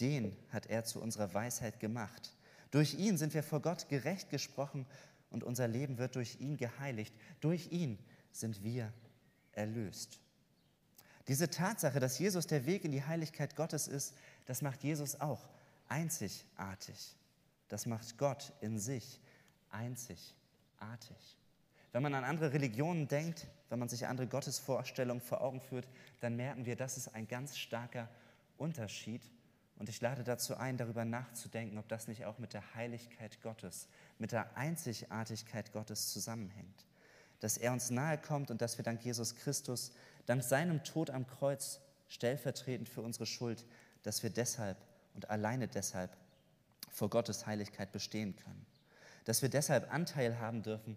Den 0.01 0.35
hat 0.51 0.67
er 0.67 0.85
zu 0.85 1.01
unserer 1.01 1.35
Weisheit 1.35 1.79
gemacht. 1.79 2.35
Durch 2.71 2.95
ihn 2.95 3.19
sind 3.19 3.35
wir 3.35 3.43
vor 3.43 3.61
Gott 3.61 3.89
gerecht 3.89 4.31
gesprochen 4.31 4.87
und 5.33 5.45
unser 5.45 5.67
Leben 5.67 5.99
wird 5.99 6.17
durch 6.17 6.41
ihn 6.41 6.57
geheiligt. 6.57 7.15
Durch 7.41 7.73
ihn 7.73 7.99
sind 8.31 8.63
wir 8.63 8.93
erlöst. 9.53 10.21
Diese 11.29 11.51
Tatsache, 11.51 12.01
dass 12.01 12.19
Jesus 12.19 12.47
der 12.47 12.67
Weg 12.67 12.85
in 12.85 12.93
die 12.93 13.05
Heiligkeit 13.05 13.57
Gottes 13.57 13.89
ist, 13.89 14.15
das 14.47 14.63
macht 14.63 14.83
Jesus 14.83 15.21
auch 15.21 15.49
einzigartig. 15.89 17.17
Das 17.69 17.87
macht 17.87 18.19
Gott 18.19 18.53
in 18.61 18.79
sich 18.79 19.21
einzigartig. 19.71 21.39
Wenn 21.93 22.03
man 22.03 22.15
an 22.15 22.25
andere 22.25 22.53
Religionen 22.53 23.07
denkt, 23.07 23.47
wenn 23.69 23.79
man 23.79 23.89
sich 23.89 24.07
andere 24.07 24.27
Gottesvorstellungen 24.27 25.23
vor 25.23 25.41
Augen 25.43 25.61
führt, 25.61 25.87
dann 26.21 26.37
merken 26.37 26.67
wir, 26.67 26.77
das 26.77 26.97
ist 26.97 27.09
ein 27.15 27.29
ganz 27.29 27.57
starker 27.57 28.09
Unterschied 28.57 29.23
und 29.83 29.89
ich 29.89 30.01
lade 30.01 30.23
dazu 30.23 30.57
ein, 30.57 30.77
darüber 30.77 31.05
nachzudenken, 31.05 31.77
ob 31.77 31.89
das 31.89 32.07
nicht 32.07 32.25
auch 32.25 32.39
mit 32.39 32.53
der 32.53 32.77
Heiligkeit 32.77 33.43
Gottes, 33.43 33.89
mit 34.17 34.31
der 34.31 34.57
Einzigartigkeit 34.57 35.73
Gottes 35.73 36.13
zusammenhängt. 36.13 36.87
Dass 37.41 37.57
er 37.57 37.73
uns 37.73 37.91
nahe 37.91 38.17
kommt 38.17 38.53
und 38.53 38.63
dass 38.63 38.79
wir 38.79 38.85
dank 38.85 39.05
Jesus 39.05 39.35
Christus, 39.35 39.91
dank 40.25 40.45
seinem 40.45 40.85
Tod 40.85 41.11
am 41.11 41.27
Kreuz, 41.27 41.81
stellvertretend 42.07 42.89
für 42.89 43.03
unsere 43.03 43.27
Schuld, 43.27 43.67
dass 44.05 44.23
wir 44.23 44.31
deshalb 44.31 44.79
und 45.15 45.31
alleine 45.31 45.67
deshalb 45.67 46.17
vor 46.89 47.11
Gottes 47.11 47.49
Heiligkeit 47.49 47.91
bestehen 47.91 48.37
können. 48.37 48.65
Dass 49.25 49.43
wir 49.43 49.49
deshalb 49.49 49.93
Anteil 49.93 50.39
haben 50.39 50.63
dürfen 50.63 50.97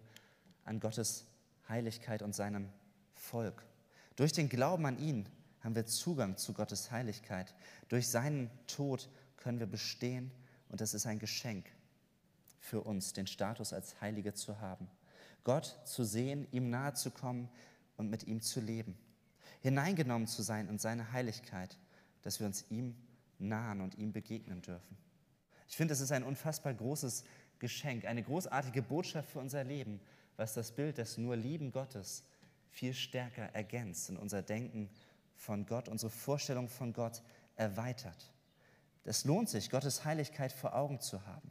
an 0.64 0.78
Gottes 0.78 1.26
Heiligkeit 1.68 2.22
und 2.22 2.36
seinem 2.36 2.68
Volk. 3.14 3.64
Durch 4.14 4.30
den 4.30 4.48
Glauben 4.48 4.86
an 4.86 5.00
ihn 5.00 5.28
haben 5.66 5.74
wir 5.74 5.84
Zugang 5.84 6.36
zu 6.36 6.52
Gottes 6.52 6.92
Heiligkeit. 6.92 7.52
Durch 7.88 8.06
seinen 8.08 8.52
Tod 8.68 9.10
können 9.36 9.58
wir 9.58 9.66
bestehen 9.66 10.30
und 10.68 10.80
das 10.80 10.94
ist 10.94 11.06
ein 11.06 11.18
Geschenk 11.18 11.66
für 12.60 12.82
uns, 12.82 13.14
den 13.14 13.26
Status 13.26 13.72
als 13.72 14.00
Heilige 14.00 14.32
zu 14.32 14.60
haben. 14.60 14.88
Gott 15.42 15.76
zu 15.84 16.04
sehen, 16.04 16.46
ihm 16.52 16.70
nahe 16.70 16.94
zu 16.94 17.10
kommen 17.10 17.48
und 17.96 18.08
mit 18.08 18.28
ihm 18.28 18.40
zu 18.42 18.60
leben. 18.60 18.96
Hineingenommen 19.60 20.28
zu 20.28 20.42
sein 20.42 20.68
in 20.68 20.78
seine 20.78 21.10
Heiligkeit, 21.10 21.76
dass 22.22 22.38
wir 22.38 22.46
uns 22.46 22.64
ihm 22.70 22.94
nahen 23.40 23.80
und 23.80 23.96
ihm 23.96 24.12
begegnen 24.12 24.62
dürfen. 24.62 24.96
Ich 25.68 25.76
finde, 25.76 25.94
es 25.94 26.00
ist 26.00 26.12
ein 26.12 26.22
unfassbar 26.22 26.74
großes 26.74 27.24
Geschenk, 27.58 28.04
eine 28.04 28.22
großartige 28.22 28.82
Botschaft 28.82 29.30
für 29.30 29.40
unser 29.40 29.64
Leben, 29.64 30.00
was 30.36 30.54
das 30.54 30.70
Bild 30.70 30.98
des 30.98 31.18
nur 31.18 31.34
lieben 31.34 31.72
Gottes 31.72 32.22
viel 32.70 32.94
stärker 32.94 33.52
ergänzt 33.54 34.10
und 34.10 34.16
unser 34.16 34.42
Denken 34.42 34.90
von 35.36 35.66
Gott, 35.66 35.88
unsere 35.88 36.10
Vorstellung 36.10 36.68
von 36.68 36.92
Gott 36.92 37.22
erweitert. 37.56 38.32
Es 39.04 39.24
lohnt 39.24 39.48
sich, 39.48 39.70
Gottes 39.70 40.04
Heiligkeit 40.04 40.52
vor 40.52 40.74
Augen 40.74 41.00
zu 41.00 41.24
haben, 41.26 41.50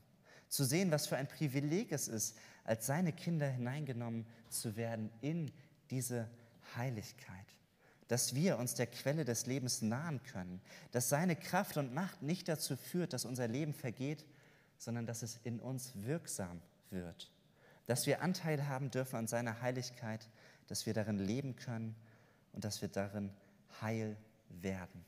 zu 0.49 0.65
sehen, 0.65 0.91
was 0.91 1.07
für 1.07 1.15
ein 1.17 1.27
Privileg 1.27 1.91
es 1.91 2.07
ist, 2.07 2.37
als 2.65 2.85
seine 2.85 3.13
Kinder 3.13 3.47
hineingenommen 3.47 4.25
zu 4.49 4.75
werden 4.75 5.09
in 5.21 5.51
diese 5.89 6.29
Heiligkeit. 6.75 7.45
Dass 8.07 8.35
wir 8.35 8.57
uns 8.59 8.75
der 8.75 8.87
Quelle 8.87 9.25
des 9.25 9.45
Lebens 9.45 9.81
nahen 9.81 10.21
können, 10.23 10.61
dass 10.91 11.09
seine 11.09 11.35
Kraft 11.35 11.77
und 11.77 11.93
Macht 11.93 12.21
nicht 12.21 12.47
dazu 12.47 12.75
führt, 12.75 13.13
dass 13.13 13.25
unser 13.25 13.47
Leben 13.47 13.73
vergeht, 13.73 14.25
sondern 14.77 15.05
dass 15.05 15.23
es 15.23 15.39
in 15.43 15.59
uns 15.59 15.93
wirksam 15.95 16.61
wird. 16.89 17.31
Dass 17.87 18.05
wir 18.05 18.21
Anteil 18.21 18.67
haben 18.67 18.91
dürfen 18.91 19.15
an 19.15 19.27
seiner 19.27 19.61
Heiligkeit, 19.61 20.27
dass 20.67 20.85
wir 20.85 20.93
darin 20.93 21.19
leben 21.19 21.55
können 21.55 21.95
und 22.53 22.63
dass 22.63 22.81
wir 22.81 22.89
darin 22.89 23.31
heil 23.81 24.17
werden. 24.49 25.05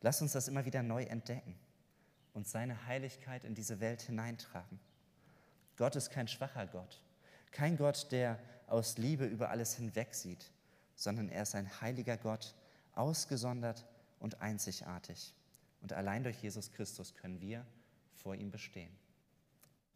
Lass 0.00 0.22
uns 0.22 0.32
das 0.32 0.48
immer 0.48 0.64
wieder 0.64 0.82
neu 0.82 1.02
entdecken 1.04 1.58
und 2.34 2.46
seine 2.46 2.86
Heiligkeit 2.86 3.44
in 3.44 3.54
diese 3.54 3.80
Welt 3.80 4.02
hineintragen. 4.02 4.78
Gott 5.76 5.96
ist 5.96 6.10
kein 6.10 6.28
schwacher 6.28 6.66
Gott, 6.66 7.02
kein 7.50 7.76
Gott, 7.76 8.10
der 8.12 8.38
aus 8.66 8.98
Liebe 8.98 9.26
über 9.26 9.50
alles 9.50 9.74
hinwegsieht, 9.74 10.50
sondern 10.94 11.28
er 11.28 11.42
ist 11.42 11.54
ein 11.54 11.80
heiliger 11.80 12.16
Gott, 12.16 12.54
ausgesondert 12.94 13.86
und 14.18 14.40
einzigartig. 14.40 15.34
Und 15.82 15.92
allein 15.92 16.24
durch 16.24 16.42
Jesus 16.42 16.72
Christus 16.72 17.14
können 17.14 17.40
wir 17.40 17.64
vor 18.14 18.34
ihm 18.34 18.50
bestehen. 18.50 18.90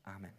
Amen. 0.04 0.32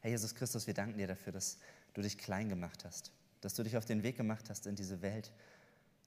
Herr 0.00 0.10
Jesus 0.10 0.34
Christus, 0.34 0.66
wir 0.66 0.74
danken 0.74 0.98
dir 0.98 1.06
dafür, 1.06 1.32
dass 1.32 1.58
du 1.94 2.00
dich 2.02 2.18
klein 2.18 2.48
gemacht 2.48 2.84
hast, 2.84 3.12
dass 3.40 3.54
du 3.54 3.62
dich 3.62 3.76
auf 3.76 3.84
den 3.84 4.02
Weg 4.02 4.16
gemacht 4.16 4.48
hast 4.48 4.66
in 4.66 4.74
diese 4.74 5.02
Welt, 5.02 5.30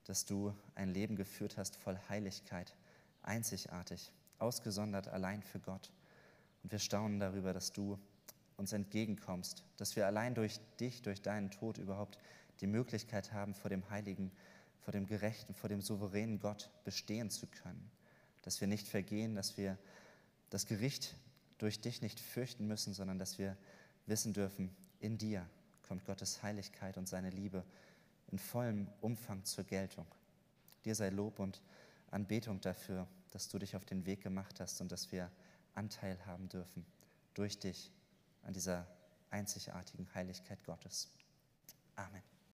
dass 0.06 0.26
du 0.26 0.54
ein 0.76 0.90
Leben 0.90 1.16
geführt 1.16 1.58
hast 1.58 1.76
voll 1.76 1.98
Heiligkeit, 2.10 2.76
einzigartig, 3.22 4.12
ausgesondert 4.40 5.08
allein 5.08 5.42
für 5.42 5.60
Gott. 5.60 5.92
Und 6.64 6.72
wir 6.72 6.80
staunen 6.80 7.20
darüber, 7.20 7.54
dass 7.54 7.72
du 7.72 7.98
uns 8.58 8.74
entgegenkommst, 8.74 9.64
dass 9.78 9.96
wir 9.96 10.06
allein 10.06 10.36
durch 10.36 10.60
dich, 10.80 11.02
durch 11.02 11.22
deinen 11.22 11.52
Tod 11.52 11.78
überhaupt 11.78 12.18
die 12.62 12.68
Möglichkeit 12.68 13.34
haben, 13.34 13.54
vor 13.56 13.70
dem 13.70 13.90
Heiligen, 13.90 14.32
vor 14.82 14.92
dem 14.92 15.06
Gerechten, 15.06 15.54
vor 15.54 15.70
dem 15.70 15.82
souveränen 15.82 16.40
Gott 16.40 16.70
bestehen 16.84 17.30
zu 17.30 17.48
können. 17.48 17.92
Dass 18.42 18.62
wir 18.62 18.68
nicht 18.68 18.88
vergehen, 18.88 19.36
dass 19.36 19.58
wir 19.58 19.78
das 20.50 20.66
Gericht 20.66 21.16
durch 21.58 21.80
dich 21.80 22.02
nicht 22.02 22.20
fürchten 22.20 22.68
müssen, 22.68 22.94
sondern 22.94 23.18
dass 23.18 23.38
wir 23.38 23.58
wissen 24.06 24.34
dürfen, 24.34 24.76
in 25.00 25.18
dir 25.18 25.48
kommt 25.88 26.06
Gottes 26.06 26.44
Heiligkeit 26.44 26.98
und 26.98 27.08
seine 27.08 27.30
Liebe 27.30 27.64
in 28.34 28.40
vollem 28.40 28.88
Umfang 29.00 29.46
zur 29.46 29.64
Geltung. 29.64 30.08
Dir 30.86 30.96
sei 30.96 31.10
Lob 31.10 31.38
und 31.38 31.62
Anbetung 32.10 32.60
dafür, 32.62 33.08
dass 33.30 33.48
du 33.48 33.60
dich 33.60 33.76
auf 33.76 33.86
den 33.86 34.08
Weg 34.08 34.22
gemacht 34.22 34.60
hast 34.60 34.82
und 34.82 34.92
dass 34.92 35.12
wir 35.12 35.30
Anteil 35.76 36.18
haben 36.26 36.50
dürfen 36.50 36.84
durch 37.36 37.60
dich 37.60 37.92
an 38.42 38.54
dieser 38.54 38.88
einzigartigen 39.30 40.12
Heiligkeit 40.16 40.64
Gottes. 40.66 41.12
Amen. 41.96 42.33